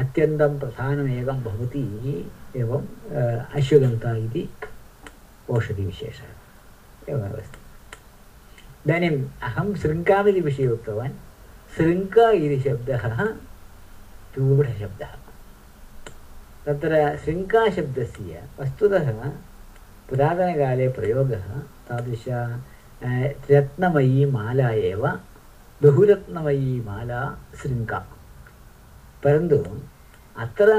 अत्यन्तं 0.00 0.58
प्रधानमेकं 0.60 1.42
भवति 1.44 1.84
एवम् 2.56 2.86
अश्वगन्धा 3.58 4.10
इति 4.16 4.48
ओषधिविशेषः 5.50 7.10
एवमेव 7.10 7.36
अस्ति। 7.36 7.58
इदानीम् 8.86 9.24
अहं 9.42 9.74
शृङ्काविधिविषये 9.74 10.68
उक्तवान्। 10.68 11.16
शृङ्ग 11.76 12.18
इति 12.34 12.58
शब्दः 12.60 13.04
रूढशब्दः 14.38 15.12
तत्र 16.66 17.18
शृङ्गाशब्दस्य 17.24 18.42
वस्तुतः 18.60 19.12
पुरातनकाले 20.08 20.88
प्रयोगः 20.88 21.44
तादृश 21.88 22.28
अ, 22.28 22.54
रत्नमयी 23.50 24.26
माला 24.26 24.70
एव 24.70 25.06
बहुरत्नमयी 25.82 26.80
माला 26.80 27.38
शृङ्गा। 27.62 28.06
परन्तु 29.24 29.56
अत्र 30.38 30.72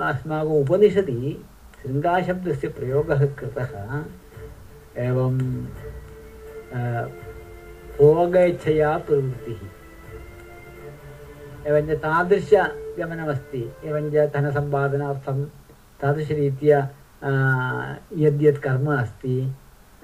अस्माकम् 0.00 0.52
उपनिषदि 0.52 1.44
शृङ्गाशब्दस्य 1.82 2.68
प्रयोगः 2.68 3.26
कृतः 3.26 4.02
एवं 4.96 5.38
अ, 6.72 7.08
भोगेच्छया 7.98 8.98
प्रवृत्तिः। 8.98 9.60
एवञ्च 11.66 12.00
तादृशगमनमस्ति 13.00 13.72
एवञ्च 13.84 14.32
धनसम्पादनार्थं 14.32 15.44
तादृशरीत्या 16.00 16.78
यद्यत् 18.16 18.62
कर्म 18.62 18.94
अस्ति 18.94 19.54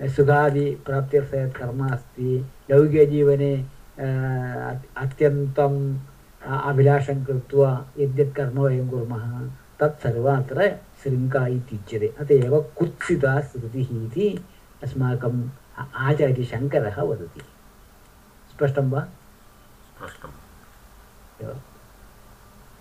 सुखादिप्राप्त्यर्थे 0.03 1.42
यत् 1.42 1.55
कर्म 1.55 1.88
अस्ति 1.88 2.47
लौकिकजीवने 2.70 3.61
आ, 3.61 4.03
अत्- 4.70 4.97
अत्यन्तं 4.97 5.99
आ, 6.47 6.59
अभिलाषं 6.59 7.24
कृत्वा 7.24 7.86
यद्यत् 7.99 8.34
कर्म 8.34 8.59
वयं 8.59 8.90
कुर्मः 8.90 9.51
तत् 9.80 10.03
सर्वत्र 10.03 10.78
शृङ्गा 11.05 11.47
इत्युच्यते। 11.47 12.14
अत 12.20 12.30
एव 12.30 12.61
कुत्सिता 12.78 13.40
स्मृतिः 13.40 14.07
इति 14.07 14.44
अस्माकम् 14.82 15.49
आचार्यशङ्करः 15.94 17.03
वदति। 17.03 17.40
स्पष्टं 18.51 18.90
वा? 18.90 19.01
स्पष्टम्। 19.01 20.30
एवम्। 21.44 21.75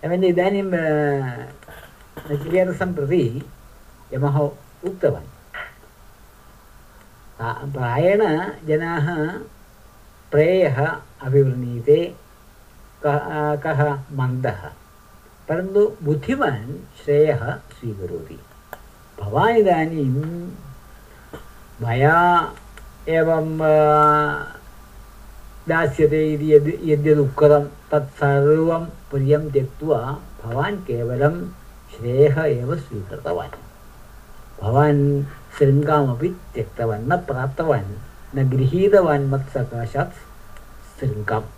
एवञ्च 0.04 0.24
इदानीं 0.32 0.62
नचिकेतसं 2.28 2.90
प्रति 2.96 3.22
यमः 4.12 4.36
उक्तवान् 4.88 5.30
प्रा- 7.38 7.70
प्रायेण 7.74 8.22
जनाः 8.68 9.06
प्रेयः 10.32 10.78
अभिवृणीते 11.26 11.98
कः 13.64 13.80
मन्दः 14.18 14.60
परन्तु 15.48 15.80
बुद्धिमान् 16.02 16.70
श्रेयः 17.02 17.42
स्वीकरोति 17.78 18.38
भवान् 19.20 19.56
इदानीं 19.58 20.08
मया 21.82 22.16
एवं 23.18 23.48
अ, 25.66 25.68
दास्यते 25.68 26.20
इति 26.34 26.52
यद् 26.54 26.68
यद्यदुक्तं 26.90 27.64
तत्सर्वं 27.90 28.84
प्रियं 29.10 29.50
त्यक्त्वा 29.52 29.98
भवान् 30.44 30.76
केवलं 30.86 31.34
श्रेयः 31.96 32.36
एव 32.44 32.74
स्वीकृतवान् 32.76 33.56
भवान् 34.62 35.02
शृङ्गामपि 35.58 36.28
त्यक्तवान् 36.54 37.08
न 37.10 37.16
प्राप्तवान् 37.28 37.90
न 38.36 38.48
गृहीतवान् 38.50 39.26
मत्सकाशात् 39.32 40.16
शृङ्गाम् 41.00 41.48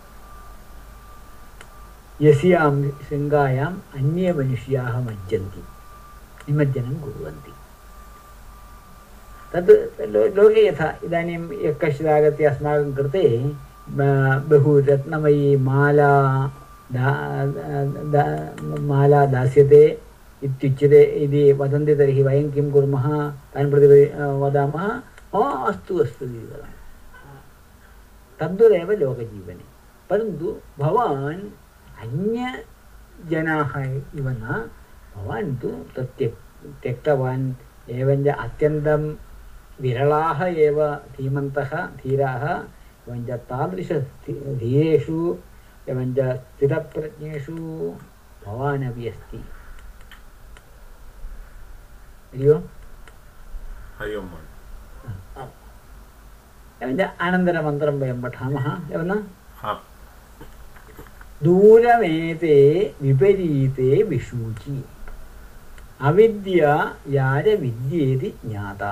यस्यां 2.25 2.71
शृङ्गायाम् 3.09 3.77
अन्ये 3.97 4.33
मनुष्याः 4.33 4.99
मज्जन्ति 5.07 5.61
निमज्जनं 6.49 6.95
कुर्वन्ति 7.03 7.53
तद् 9.53 9.71
लो- 10.13 10.29
लोके 10.37 10.67
यथा 10.67 10.87
इदानीं 11.05 11.37
यः 11.65 11.73
कश्चित् 11.81 12.07
आगत्य 12.17 12.45
अस्माकं 12.45 12.93
कृते 12.97 13.23
ब- 13.97 14.41
बहु 14.49 14.71
रत्नमयी 14.89 15.55
माला 15.67 16.11
दा 16.95 17.09
दा- 18.13 18.79
माला 18.89 19.25
दास्यते 19.33 19.83
इत्युच्यते 20.43 21.01
इति 21.23 21.41
वदन्ति 21.59 21.93
तर्हि 21.99 22.21
वयं 22.23 22.51
किं 22.51 22.71
कुर्मः 22.71 23.05
तान् 23.53 23.71
प्रति 23.71 23.87
वयं, 23.87 24.09
अ, 24.09 24.25
वदामः 24.41 24.85
ओ 25.33 25.41
अस्तु 25.69 25.93
अस्तु 26.03 26.25
इति 26.25 26.41
वदामः 26.51 26.77
तद्वदेव 28.39 28.91
लोकजीवने 29.01 29.65
परन्तु 30.09 30.47
भवान् 30.79 31.43
अन्यजनाः 32.03 33.73
इव 34.19 34.27
न 34.41 34.45
भवान् 35.15 35.55
तु 35.61 35.69
तत् 35.95 36.17
त्यक् 36.17 36.37
त्यक्तवान् 36.83 37.45
एवञ्च 37.89 38.27
अत्यन्तं 38.45 39.03
विरलाः 39.81 40.39
एव 40.67 40.79
धीमन्तः 41.15 41.71
धीराः 41.99 42.43
एवञ्च 43.09 43.29
तादृश 43.49 43.91
धीरेषु 44.61 45.19
एवञ्च 45.87 46.19
स्थितप्रज्ञेषु 46.39 47.55
भवान् 48.45 48.85
अपि 48.89 49.07
अस्ति 49.09 49.37
हरि 52.33 52.49
ओम् 52.55 52.67
हरि 53.99 54.15
ओम् 54.15 54.29
महोदय 54.33 55.47
एवञ्च 56.83 57.01
अनन्तरमन्त्रं 57.27 57.99
वयं 57.99 58.21
पठामः 58.21 58.67
एवं 58.93 59.05
न 59.11 59.23
हा 59.61 59.73
दूरमेते 61.43 62.55
विपरीते 63.01 63.91
विषूचि 64.09 64.83
अविद्या 66.09 66.73
यारविद्येति 67.17 68.33
ज्ञाता 68.45 68.91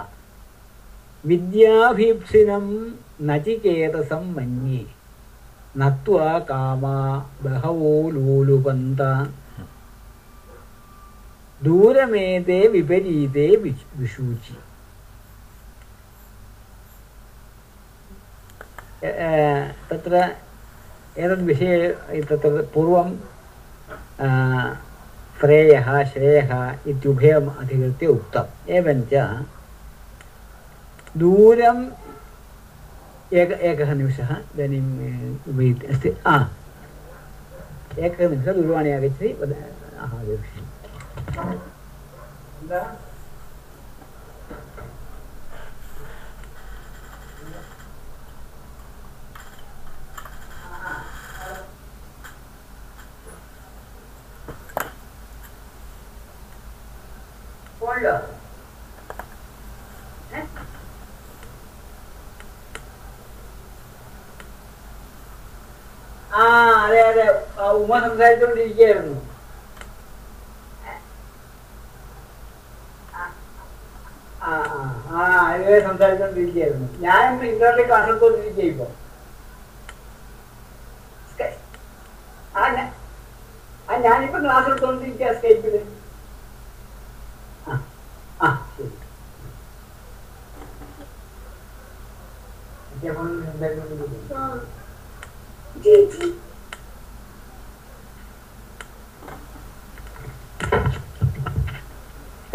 विद्याभीप्सिनं 1.26 2.65
नचिकेतसं 2.88 3.07
मन्ये 4.36 4.86
नत्वा 5.78 6.39
कामा 6.39 7.18
बहवो 7.43 8.09
लोलुपन्त 8.09 9.01
दूरमेते 11.63 12.68
विपरीते 12.68 13.55
विश्- 13.55 13.99
विषूचि 13.99 14.57
अ- 19.03 19.18
अ, 19.28 19.72
तत्र 19.89 20.36
एतद्विषये 21.18 22.22
तत्र 22.22 22.61
पूर्वं 22.74 23.11
अ, 24.20 24.28
श्रेयः 25.39 26.03
श्रेयः 26.03 26.76
इत्युभयम् 26.88 27.49
अधिकृत्य 27.57 28.07
उक्तम् 28.07 28.70
एवञ्च 28.70 29.13
दूरम् 31.18 32.07
एक 33.34 33.51
एकः 33.51 33.93
निमिषः 33.93 34.30
इदानीं 34.55 34.82
उपयुक्त 35.51 35.84
अस्ति 35.91 36.09
आ। 36.28 36.36
एकः 37.99 38.30
निमिषः 38.30 38.53
दूरवाणी 38.53 38.91
आगच्छति 38.91 39.30
वद 39.41 39.53
ഉമ്മ 67.88 67.99
സംസാരിച്ചുകൊണ്ടിരിക്കുകയായിരുന്നു 68.05 69.17
ആ 74.41 74.51
ആ 75.13 75.23
ഇതുവരെ 75.55 75.79
സംസാരിച്ചുകൊണ്ടിരിക്കുകയായിരുന്നു 75.88 76.88
ഞാൻ 76.99 77.21
ഇന്റർനെറ്റ് 77.45 77.91
കണ്ടിട്ടുകൊണ്ടിരിക്കുക 77.91 78.65
ഇപ്പൊ. 78.65 78.88
ആ 83.88 83.97
ഞാനിപ്പോ 84.05 84.39
ക്ലാസ് 84.39 84.67
എടുത്തോണ്ടിരിക്കുക 84.69 85.31
സ്കൈപ്പിൽ 85.35 85.75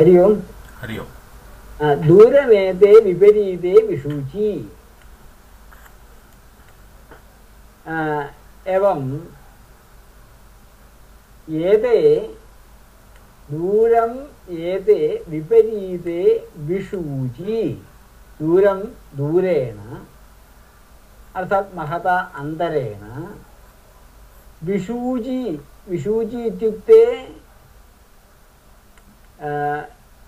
हरि 0.02 0.16
ओम 0.18 0.32
हरि 0.80 0.96
ओम 0.98 2.06
दूरमेते 2.06 2.92
विपरीते 3.00 3.72
विषूचि 3.86 4.48
आ, 7.86 7.98
एवं 8.74 9.04
एते 11.68 11.98
दूरम् 13.48 14.16
एते 14.70 14.98
विपरीते 15.28 16.22
विषूचि 16.66 17.62
दूरं 18.40 18.80
दूरेण 19.16 19.78
अर्थात् 21.34 21.74
महता 21.76 22.16
अन्तरेण 22.40 23.04
विषूचि 24.66 25.38
विषूचि 25.88 26.44
इत्युक्ते 26.46 27.02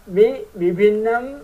आ, 0.08 0.10
वि 0.10 0.46
विभिन्नं 0.56 1.40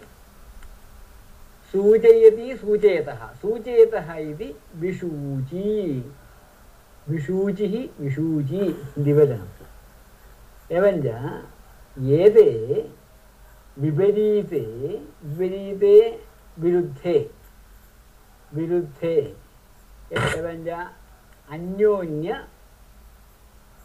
सूचयति 1.75 2.57
सूचयतः 2.57 3.27
सूचयतः 3.33 4.15
इति 4.15 4.55
विषूचि 4.77 6.13
विषूचिः 7.09 8.03
विषूचि 8.03 8.77
दिवचनम् 8.99 10.75
एवञ्च 10.77 11.07
एते 12.11 12.49
विपरीते 13.81 14.61
विपरीते 15.25 15.95
विरुद्धे 16.61 17.19
विरुद्धे 18.55 19.17
एवञ्च 20.13 20.69
अन्योन्य 21.51 22.45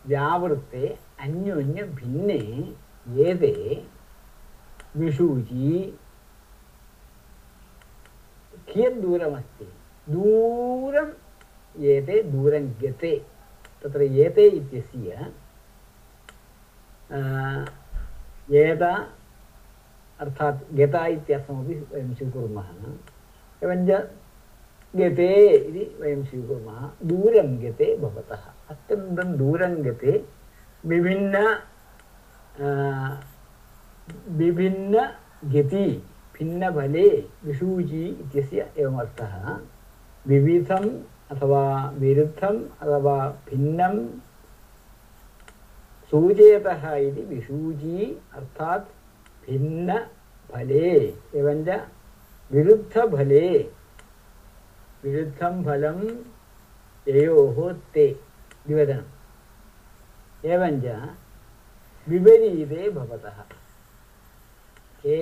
व्यावृत्ते 0.07 0.87
अन्योन्यभिन्ने 1.19 2.39
एते 3.23 3.83
विषूचि 4.95 5.99
कियत् 8.69 9.01
दूरमस्ति? 9.01 9.65
दूरम् 10.09 11.11
एते 11.83 12.21
दूरं 12.23 12.69
गते। 12.81 13.15
तत्र 13.83 14.01
एते 14.01 14.47
इत्यस्य 14.47 15.31
एता 18.61 18.93
अर्थात् 20.19 20.73
गता 20.73 21.05
इत्यर्थमपि 21.07 21.73
वयं 21.91 22.13
स्वीकुर्मः। 22.15 22.67
एवञ्च 23.63 23.89
गते 24.95 25.29
इति 25.47 25.85
वयं 26.01 26.23
स्वीकुर्मः। 26.25 26.89
दूरं 27.03 27.49
गते 27.63 27.97
भवतः। 27.97 28.43
अत्यन्तं 28.69 29.37
दूरं 29.37 29.73
गते 29.85 30.25
विभिन्न 30.85 31.35
विभिन्नगति 34.39 35.85
भिन्नफले 36.37 37.07
विषूचि 37.45 38.03
इत्यस्य 38.05 38.71
एवमर्थः 38.79 39.35
विविधम् 40.27 40.89
अथवा 41.31 41.63
विरुद्धम् 41.99 42.59
अथवा 42.81 43.17
भिन्नं 43.49 43.95
सूचयतः 46.11 46.83
इति 46.95 47.21
विषूचि 47.33 47.97
अर्थात् 48.37 48.85
भिन्नफले 49.49 50.91
एवञ्च 51.39 51.69
विरुद्धफले 52.51 53.47
विरुद्धं 55.03 55.63
फलं 55.65 55.99
ययोः 57.07 57.57
ते 57.93 58.07
द्विवचनम् 58.67 59.11
एवञ्च 60.53 60.85
विपरीते 62.09 62.89
भवतः। 62.89 63.37
के 65.04 65.18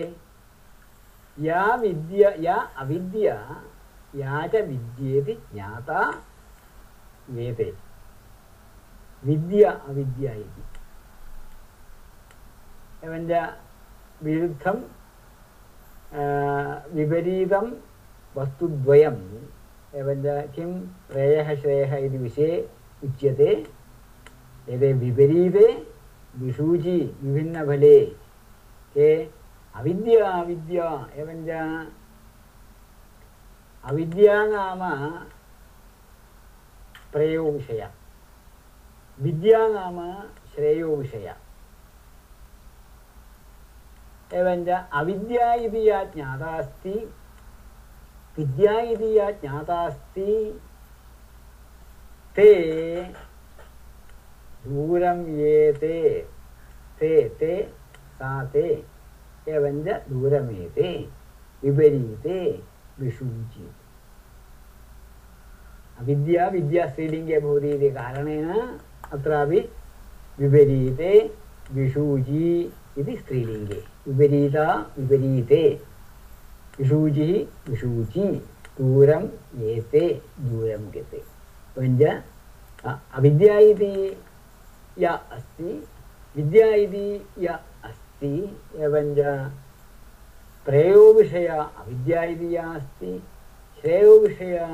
या 1.39 1.65
विद्या 1.83 2.31
या 2.43 2.55
अविद्या 2.83 3.35
या 4.17 4.47
च 4.53 4.63
विद्येति 4.69 5.33
ज्ञाता 5.53 6.01
एते 7.49 7.73
विद्या 9.23 9.71
अविद्या 9.89 10.33
इति 10.33 10.63
एवञ्च 13.07 13.33
विरुद्धं 14.25 14.79
आ, 16.21 16.23
विपरीतं 16.95 17.67
वस्तुद्वयम् 18.37 19.23
एवञ्च 20.01 20.27
किं 20.55 20.71
श्रेयः 21.13 21.55
श्रेयः 21.61 21.97
इति 21.97 22.19
विषये 22.19 22.57
उच्यते 23.05 23.51
एते 24.75 24.93
विपरीते 25.03 25.67
विषूचि 26.41 26.99
विभिन्नफले 29.77 30.15
के 30.15 30.21
अविद्या 30.21 30.31
अविद्या 30.31 30.89
एवञ्च 31.21 31.49
अविद्या 33.85 34.45
नाम 34.47 34.81
प्रेयोविषया 37.13 37.91
विद्या 39.19 39.67
नाम 39.69 40.01
श्रेयोविषया 40.55 41.37
एवञ्च 44.35 44.69
अविद्या 44.69 45.53
इति 45.55 45.89
या 45.89 46.03
ज्ञाता 46.05 46.57
अस्ति 46.57 46.95
विद्या 48.39 48.79
इति 48.81 49.19
या 49.19 49.31
ज्ञाता 49.31 49.81
अस्ति 49.87 50.61
ते 52.37 52.53
दूरं 54.67 55.25
ये 55.39 55.73
ते 55.73 56.21
ते 57.01 57.29
ते 57.41 57.63
सा 58.19 58.45
ते 58.45 58.69
एवञ्च 59.50 59.88
दूरमेते 60.10 60.90
विपरीते 61.64 62.40
विषूचि 63.00 63.70
अविद्या 66.00 66.48
विद्या 66.54 66.88
स्त्रीलिङ्गे 66.90 67.40
भवति 67.40 67.70
इति 67.72 67.90
कारणेन 67.98 68.50
अत्रापि 69.14 69.60
विपरीते 70.40 71.12
विषूचि 71.72 72.72
इति 72.98 73.18
स्त्रीलिङ्गे 73.18 73.80
विपरीता 74.08 74.66
विपरीते 74.98 75.64
विषूचिः 76.80 77.32
विषूचि 77.72 78.26
दूरं 78.80 79.28
एते 79.70 80.06
दूरं 80.40 80.88
गते 80.96 81.22
एवञ्च 81.78 82.24
अ- 82.86 83.00
अविद्या 83.18 83.58
इति 83.72 83.94
या 85.00 85.12
अस्ति 85.32 85.84
विद्या 86.36 86.68
इति 86.84 87.06
या 87.46 87.60
अस्ति 88.24 88.84
एवञ्च 88.84 89.20
प्रेयोविषया 90.66 91.62
अविद्या 91.62 92.24
इति 92.24 92.56
या 92.56 92.64
अस्ति 92.74 93.12
श्रेयोविषया 93.82 94.68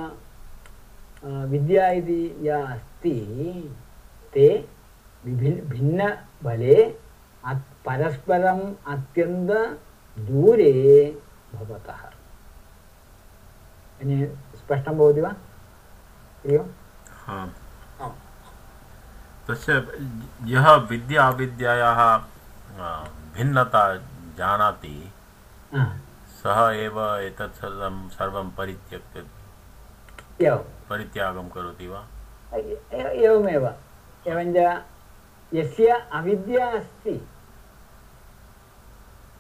विद्या 1.50 1.90
इति 1.92 2.22
या 2.48 2.58
अस्ति 2.74 3.14
ते 4.34 4.48
विभिन्न 5.26 5.70
भिन्नफले 5.70 6.76
अत् 7.44 7.66
परस्परम् 7.86 8.62
अत्यन्तदूरे 8.94 10.74
भवतः। 11.56 12.02
अन्य 14.02 14.26
स्पष्टं 14.58 14.98
भवति 14.98 15.22
वा? 15.22 15.30
हरि 16.46 16.58
ओम् 16.58 16.70
हाँ। 17.26 17.48
तस्य 19.48 19.74
यः 20.54 20.74
विद्या 20.90 21.28
अविद्यायाः 21.28 22.02
भिन्नता 23.40 23.84
जानाति 24.38 25.12
हा, 25.74 25.84
सः 26.40 26.60
एव 26.76 26.98
एतत् 27.18 27.56
सर्वं 27.56 28.08
सर्वं 28.10 28.50
परित्यक्य 28.52 29.22
परित्यागं 30.90 31.48
करोति 31.50 31.88
वा? 31.88 32.02
एवमेव। 32.54 33.66
एवञ्च 34.28 34.58
यस्य 35.54 35.88
अविद्या 36.14 36.66
अस्ति 36.72 37.16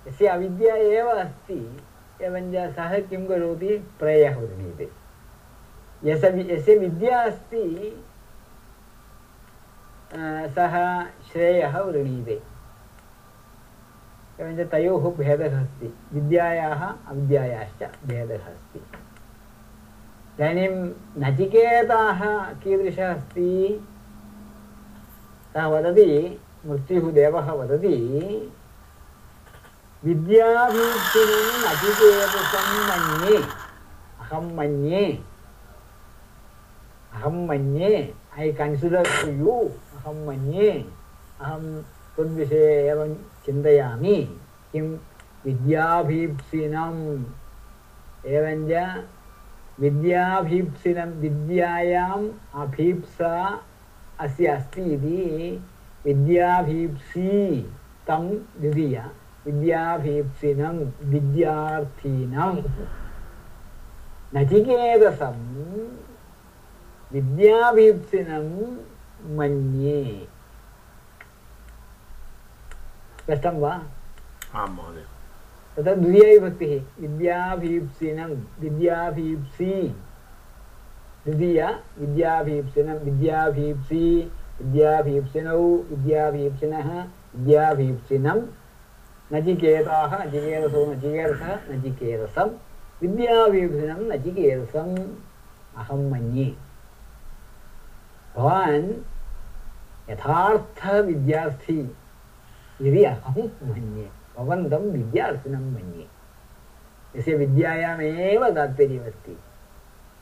यस्य 0.07 0.27
अविद्या 0.27 0.75
एव 0.75 1.07
अस्ति 1.09 1.59
एवञ्च 2.21 2.75
सः 2.75 2.97
किं 2.99 3.25
करोति? 3.27 3.77
प्रेयः 3.99 4.37
यस्य 6.03 6.77
विद्या 6.77 7.21
अस्ति 7.21 7.65
सः 10.55 10.75
श्रेयः 11.31 11.79
वृणीते 11.79 12.41
एवञ्च 14.39 14.69
तयोः 14.71 15.15
भेदः 15.15 15.61
अस्ति। 15.61 15.93
विद्यायाः 16.13 17.09
अविद्यायाश्च 17.09 18.07
भेदः 18.07 18.45
अस्ति। 18.45 18.79
इदानीं 20.39 20.93
नचिकेताः 21.17 22.19
कीदृशः 22.53 23.13
अस्ति? 23.13 23.87
सः 25.53 25.65
वदति, 25.65 26.41
मृत्युः 26.65 27.11
देवः 27.11 27.51
वदति 27.51 28.53
विद्याभीप्सिनं 30.05 31.69
नचिकेतसं 31.69 32.67
मन्ये। 32.89 33.37
अहं 34.19 34.55
मन्ये। 34.55 35.23
अहं 37.13 37.47
मन्ये। 37.47 38.13
ऐ 38.37 38.51
कन्सिडर् 38.51 39.05
टु 39.05 39.31
यू 39.31 39.51
अहं 39.97 40.27
मन्ये। 40.27 40.91
अहं 41.41 41.81
त्वद्विषये 42.15 42.87
एवं 42.87 43.15
चिन्तयामि। 43.45 44.39
किं 44.73 44.97
विद्याभीप्सिनम्? 45.45 47.23
एवञ्च 48.25 49.03
विद्याभीप्सिनं 49.79 51.11
विद्यायाम् 51.11 52.29
अभीप्सा 52.55 53.61
अस्य 54.19 54.47
अस्ति 54.47 54.81
इति 54.81 55.63
विद्याभीप्सी 56.05 57.61
तं 58.07 58.29
द्वितीय 58.29 59.05
विद्याभीप्सिनं 59.45 60.77
विद्यार्थीनं। 61.03 62.55
नचिकेतसं 64.35 65.37
विद्याभीप्सिनं 67.13 68.47
मन्ये। 69.37 70.27
स्पष्टं 73.29 73.59
वा? 73.59 73.81
आं 74.55 74.67
महोदय। 74.67 75.03
तत्र 75.77 75.95
द्वितीयविभक्तिः 75.95 77.01
विद्याभीप्सिनं 77.01 78.29
विद्याभीप्सी। 78.59 79.87
द्वितीय 81.25 81.79
विद्याभीप्सिनं 81.99 82.93
विद्याभीप्सी। 82.93 84.31
विद्याभीप्सिनौ 84.61 85.59
विद्याभीप्सिनः 85.59 87.03
विद्याभीप्सिनं। 87.35 88.41
नचिकेताः 89.33 90.25
नचिकेतसौ 90.25 90.93
नचिकेतसः 90.93 91.55
नचिकेतसं। 91.71 92.49
विद्याभीप्सिनं 93.01 94.09
नचिकेतसम्। 94.09 94.99
अहं 95.77 96.11
मन्ये। 96.11 96.55
भवान् 98.37 98.91
यथार्थविद्यार्थी 100.11 101.95
इति 102.81 103.03
अहं 103.03 103.47
मन्ये 103.69 104.07
भवन्तं 104.37 104.83
विद्यार्थिनं 104.91 105.65
मन्ये 105.73 106.07
यस्य 107.15 107.35
विद्यायामेव 107.37 108.49
तात्पर्यमस्ति 108.55 109.37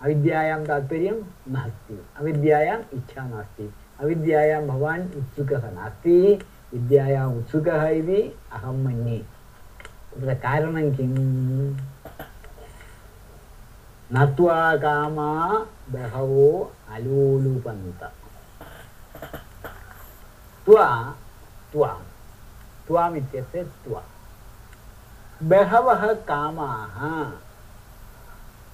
अविद्यायां 0.03 0.64
तात्पर्यं 0.66 1.18
नास्ति 1.53 1.99
अविद्यायाम् 2.20 2.84
इच्छा 2.97 3.24
नास्ति 3.30 3.70
अविद्यायां 4.01 4.62
भवान् 4.68 5.05
उत्सुकः 5.20 5.70
नास्ति 5.78 6.18
नत्वा 14.16 14.60
कामा 14.84 15.32
बहवो 15.91 16.49
अलूलुपन्त 16.95 18.03
त्वा 20.68 20.88
त्वां 21.72 21.95
त्वाम् 22.88 23.18
इत्यस्य 23.18 23.64
त्वा। 23.64 24.04
बहवः 25.44 26.14
कामाः। 26.14 26.98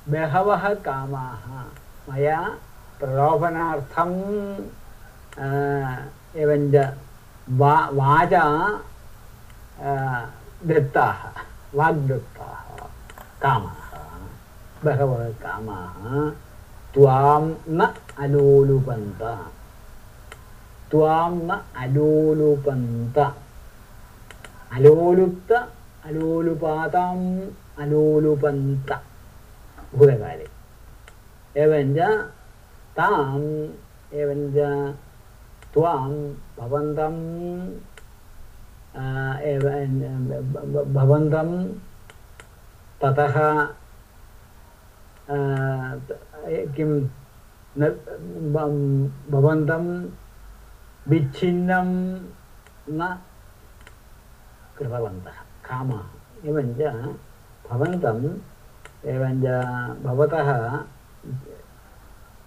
बहवः 0.10 0.74
कामाः। 0.74 1.64
मया 2.10 2.58
प्रलोभनार्थं 3.00 4.12
अ, 5.38 5.46
एवञ्च 6.36 6.98
वा 7.50 7.90
वाचा 7.94 8.44
दत्ताः 10.66 11.42
वाग्दत्ताः 11.76 12.86
कामाः। 13.42 13.98
बहवः 14.86 15.30
कामाः। 15.30 16.30
त्वां 16.94 17.54
न 17.70 17.94
अलोलुपन्त। 18.20 19.22
त्वां 20.92 21.32
न 21.32 21.62
अलोलुपन्त। 21.78 23.43
अलोलुप्त 24.76 25.52
अलोलुपाताम् 26.08 27.26
अलोलुपन्त 27.82 28.90
भूतकाले 29.98 30.48
एवञ्च 31.64 32.00
ताम् 32.98 33.48
एवञ्च 34.22 34.58
त्वां 35.74 36.12
भवन्तं 36.58 37.16
आ, 38.96 39.04
एव 39.52 39.64
ब- 40.30 40.66
ब- 40.74 40.88
भवन्तं 40.96 41.50
ततः 43.02 43.38
आ, 45.34 45.38
त- 46.08 46.20
किं 46.76 46.92
न 47.78 47.90
ब- 48.54 49.32
भवन्तं 49.34 49.86
विच्छिन्नं 51.08 51.90
न 53.00 53.02
कृतवन्तः। 54.80 55.32
कामाः। 55.70 56.48
एवञ्च 56.50 56.78
भवन्तम् 57.70 58.40
एवञ्च 59.06 59.66
भवतः 60.04 60.80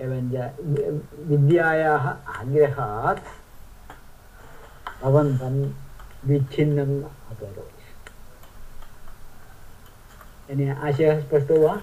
एवञ्च 0.00 0.54
वि- 0.60 0.98
विद्यायाः 1.18 2.08
आग्रहात् 2.08 3.22
भवन्तं 5.04 5.72
विच्छिन्नं 6.26 6.86
न 6.86 7.02
अकरोत्। 7.02 7.76
यानि 10.50 10.68
आशयः 10.68 11.20
स्पष्टो 11.20 11.68
वा? 11.68 11.80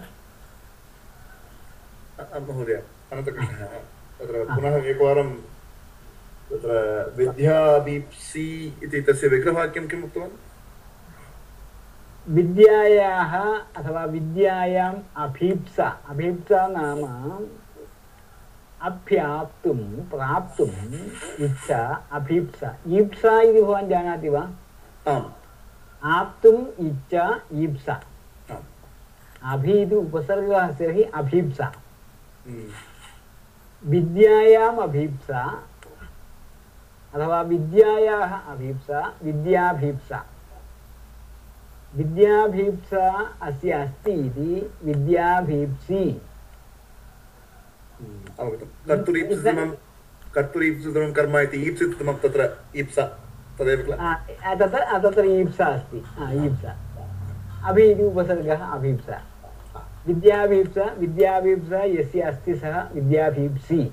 महोदय 2.40 2.74
अनन्तकृष्णः 3.12 3.66
तत्र 3.66 4.56
पुनः 4.56 4.76
एकवारं 4.76 5.34
तत्र 6.54 7.14
विद्याभीप्सी 7.18 8.80
इति 8.84 9.02
तस्य 9.02 9.28
विग्रहवाक्यं 9.28 9.88
किम् 9.88 10.04
उक्तवान्? 10.04 10.30
विद्यायाः 12.30 13.34
अथवा 13.78 14.06
विद्यायाम् 14.06 14.96
अभीप्सा। 15.18 16.00
अभीप्सा 16.10 16.68
नाम 16.68 17.04
अभ्याप्तुं 18.82 19.78
प्राप्तुम् 20.10 20.94
इच्छा 21.44 22.08
अभीप्सा। 22.12 22.78
ईप्सा 22.88 23.42
इति 23.42 23.62
भवान् 23.62 23.90
जानाति 23.90 24.30
वा? 24.30 24.50
आम्। 25.08 25.26
आप्तुम् 26.04 26.88
इच्छा 26.88 27.42
ईप्सा। 27.54 28.02
अभि 29.44 29.72
इति 29.72 29.96
उपसर्गः 29.96 30.68
अस्ति 30.68 30.86
तर्हि 30.86 31.04
अभीप्सा। 31.04 31.66
हम्म, 32.48 32.64
विद्यायाम् 33.86 34.78
अभीप्सा 34.78 35.64
अथवा 37.16 37.42
विद्यायाः 37.42 38.32
अभीप्सा 38.52 39.00
विद्याभीप्सा। 39.24 40.26
विद्याभीप्सा 41.96 43.10
अस्य 43.42 43.72
अस्ति 43.72 44.12
इति 44.12 44.72
विद्याभीप्सी। 44.84 46.22
अवगतं 48.40 48.66
कर्तुरीप्सितमं 48.88 49.70
कर्तुरीप्सितमं 50.36 51.12
कर्म 51.14 51.38
इति 51.38 51.58
ईप्सितमं 51.68 52.16
तत्र 52.24 52.50
ईप्सा 52.76 53.06
तदेव 53.60 53.86
किल? 53.86 53.96
तत्र 54.60 55.00
तत्र 55.04 55.26
ईप्सा 55.26 55.66
अस्ति। 55.66 55.98
ईप्सा। 56.46 56.76
अभि 57.70 57.84
इति 57.92 58.04
उपसर्गः 58.04 58.64
अभीप्सा। 58.66 59.22
विद्याभीप्सा 60.08 60.86
विद्याभीप्सा 61.00 61.84
यस्य 61.84 62.22
अस्ति 62.22 62.56
सः 62.56 62.82
विद्याभीप्सी। 62.94 63.92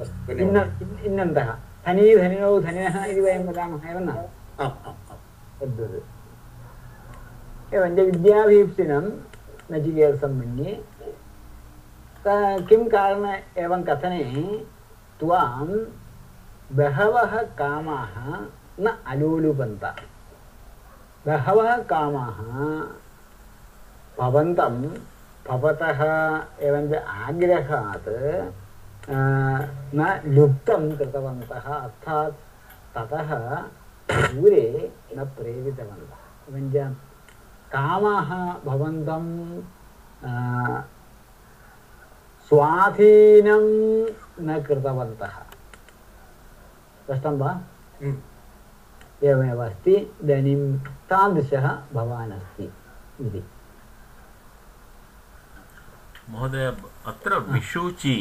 अस्तु 0.00 0.32
इन्न 0.32 0.58
धन्यवादः 0.58 1.04
इन्नन्तः 1.08 1.48
धनी 1.86 2.04
धनिनौ 2.16 2.50
धनिनः 2.66 2.96
इति 3.10 3.20
वयं 3.26 3.42
वदामः 3.48 3.82
एव 3.90 3.98
न 3.98 4.08
आम् 4.10 4.88
आम् 4.90 5.00
आम् 5.12 5.20
तद्वत् 5.60 7.74
एवञ्च 7.74 7.98
विद्याभीप्सिनं 8.08 9.04
नचिकेतसं 9.72 10.32
मन्ये 10.38 10.72
क- 12.26 12.60
किं 12.68 12.82
कारण 12.94 13.24
एवं 13.64 13.80
कथने 13.88 14.22
त्वां 15.20 15.66
बहवः 16.78 17.32
कामाः 17.60 18.14
न 18.84 18.86
अलोलुपन्त 19.12 19.84
बहवः 21.26 21.70
कामाः 21.92 22.38
भवन्तं 24.18 24.74
भवतः 25.48 26.00
एवञ्च 26.68 26.92
आग्रहात् 27.26 28.08
अ, 28.08 28.10
न 29.10 30.20
लुप्तं 30.26 30.82
कृतवन्तः 30.96 31.66
अर्थात् 31.74 32.34
ततः 32.94 33.30
दूरे 34.32 34.66
न 35.16 35.24
प्रेरितवन्तः। 35.36 36.20
एवञ्च 36.48 36.76
कामाः 37.72 38.30
भवन्तं 38.64 39.24
स्वाधीनं 42.48 43.66
न 44.46 44.62
कृतवन्तः। 44.62 45.36
स्पष्टं 47.02 47.38
वा। 47.38 47.52
एवमेव 49.22 49.60
अस्ति 49.64 49.94
इदानीं 49.94 50.62
तादृशः 51.10 51.66
भवान् 51.94 52.32
अस्ति 52.32 52.66
इति। 53.20 53.42
महोदय 56.30 56.66
अत्र 57.06 57.38
विशुचि 57.52 58.16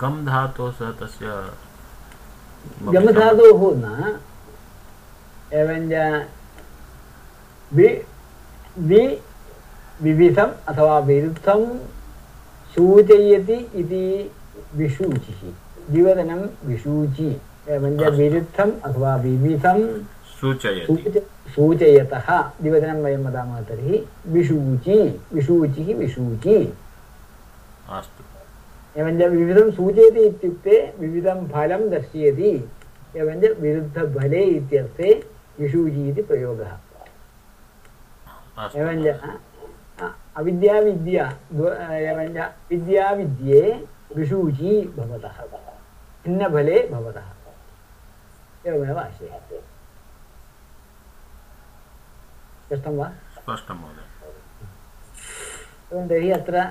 गम् 0.00 0.26
धातोः 0.26 0.70
सह 0.70 0.90
तस्य 0.90 1.26
गमधातोः 2.92 3.60
न 3.76 4.18
एवञ्च 5.52 6.26
वि 7.72 7.88
वि 8.78 9.22
विविधम् 10.02 10.52
अथवा 10.68 10.98
विरुद्धं 10.98 11.78
सूचयति 12.74 13.52
इति 13.52 14.30
विशूचिः 14.74 15.40
द्विवदनं 15.90 16.42
विशूचि 16.64 17.40
एवञ्च 17.68 18.02
अस्तु। 18.02 18.16
विरुद्धम् 18.16 18.72
अथवा 18.84 19.16
विविधं 19.16 20.02
सूचयति। 20.40 21.20
सूचयतः। 21.48 22.42
द्विवदनं 22.42 23.02
वयं 23.02 23.24
वदामः 23.24 23.60
तर्हि 23.62 24.06
विशूचि 24.26 25.20
विशूचिः 25.32 25.96
विशूचि 25.96 26.74
अस्तु 27.98 28.22
एवञ्च 29.00 29.22
विविधं 29.34 29.70
सूचयति 29.76 30.20
इत्युक्ते 30.30 30.76
विविधं 31.00 31.38
फलं 31.52 31.88
दर्शयति 31.90 32.50
एवञ्च 33.20 33.44
विरुद्धफले 33.60 34.42
इत्यर्थे 34.58 35.10
विशूचि 35.60 36.02
इति 36.10 36.22
प्रयोगः 36.30 36.72
अस्तु 38.64 38.78
एवञ्च 38.80 39.06
अ- 39.08 40.14
अविद्याविद्या 40.40 41.24
द्व- 41.52 41.76
एवञ्च 42.10 42.38
विद्याविद्ये 42.70 43.62
विशूचि 44.16 44.72
भवतः 44.96 45.36
भिन्नफले 46.24 46.78
भवतः 46.92 47.26
एवमेव 48.70 48.98
आशयः 48.98 49.38
स्पष्टं 52.66 52.96
वा 52.98 53.06
स्पष्टं 53.36 53.74
महोदय 53.74 54.04
एवं 55.92 56.08
तर्हि 56.08 56.30
अत्र 56.38 56.56
अ, 56.56 56.64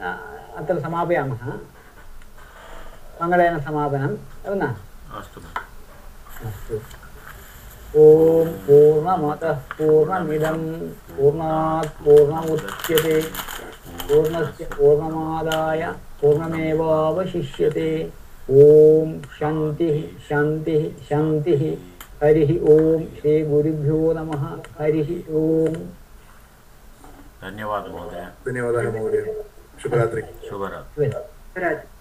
अत्र 0.00 0.80
समापयामः। 0.80 1.42
मङ्गलेन 3.22 3.60
समापनम् 3.60 4.16
एवं 4.46 4.56
न? 4.56 4.74
अस्तु 5.16 5.40
अस्तु। 6.48 6.74
ॐ 8.00 8.48
पूर्णमतः 8.66 9.52
पूर्णमिदं 9.52 10.58
पूर्णात् 11.16 12.04
पूर्णमुच्यते 12.04 13.20
पूर्णस्य 14.08 14.64
पूर्णमादाय 14.64 15.82
पूर्णमेवावशिष्यते। 16.20 18.12
ॐ 18.50 19.20
शान्तिः 19.38 19.96
शान्तिः 20.28 21.04
शान्तिः। 21.04 21.62
हरिः 22.22 22.50
ॐ 22.72 23.04
श्रीगुरुभ्यो 23.20 24.12
नमः। 24.12 24.44
हरिः 24.80 25.10
ॐ। 25.36 25.74
धन्यवादः 27.42 27.92
महोदय। 27.92 28.28
धन्यवादः 28.46 28.92
महोदय। 28.92 29.44
शुभरात्रि। 29.82 30.22
शुभरात्रिः। 30.48 31.99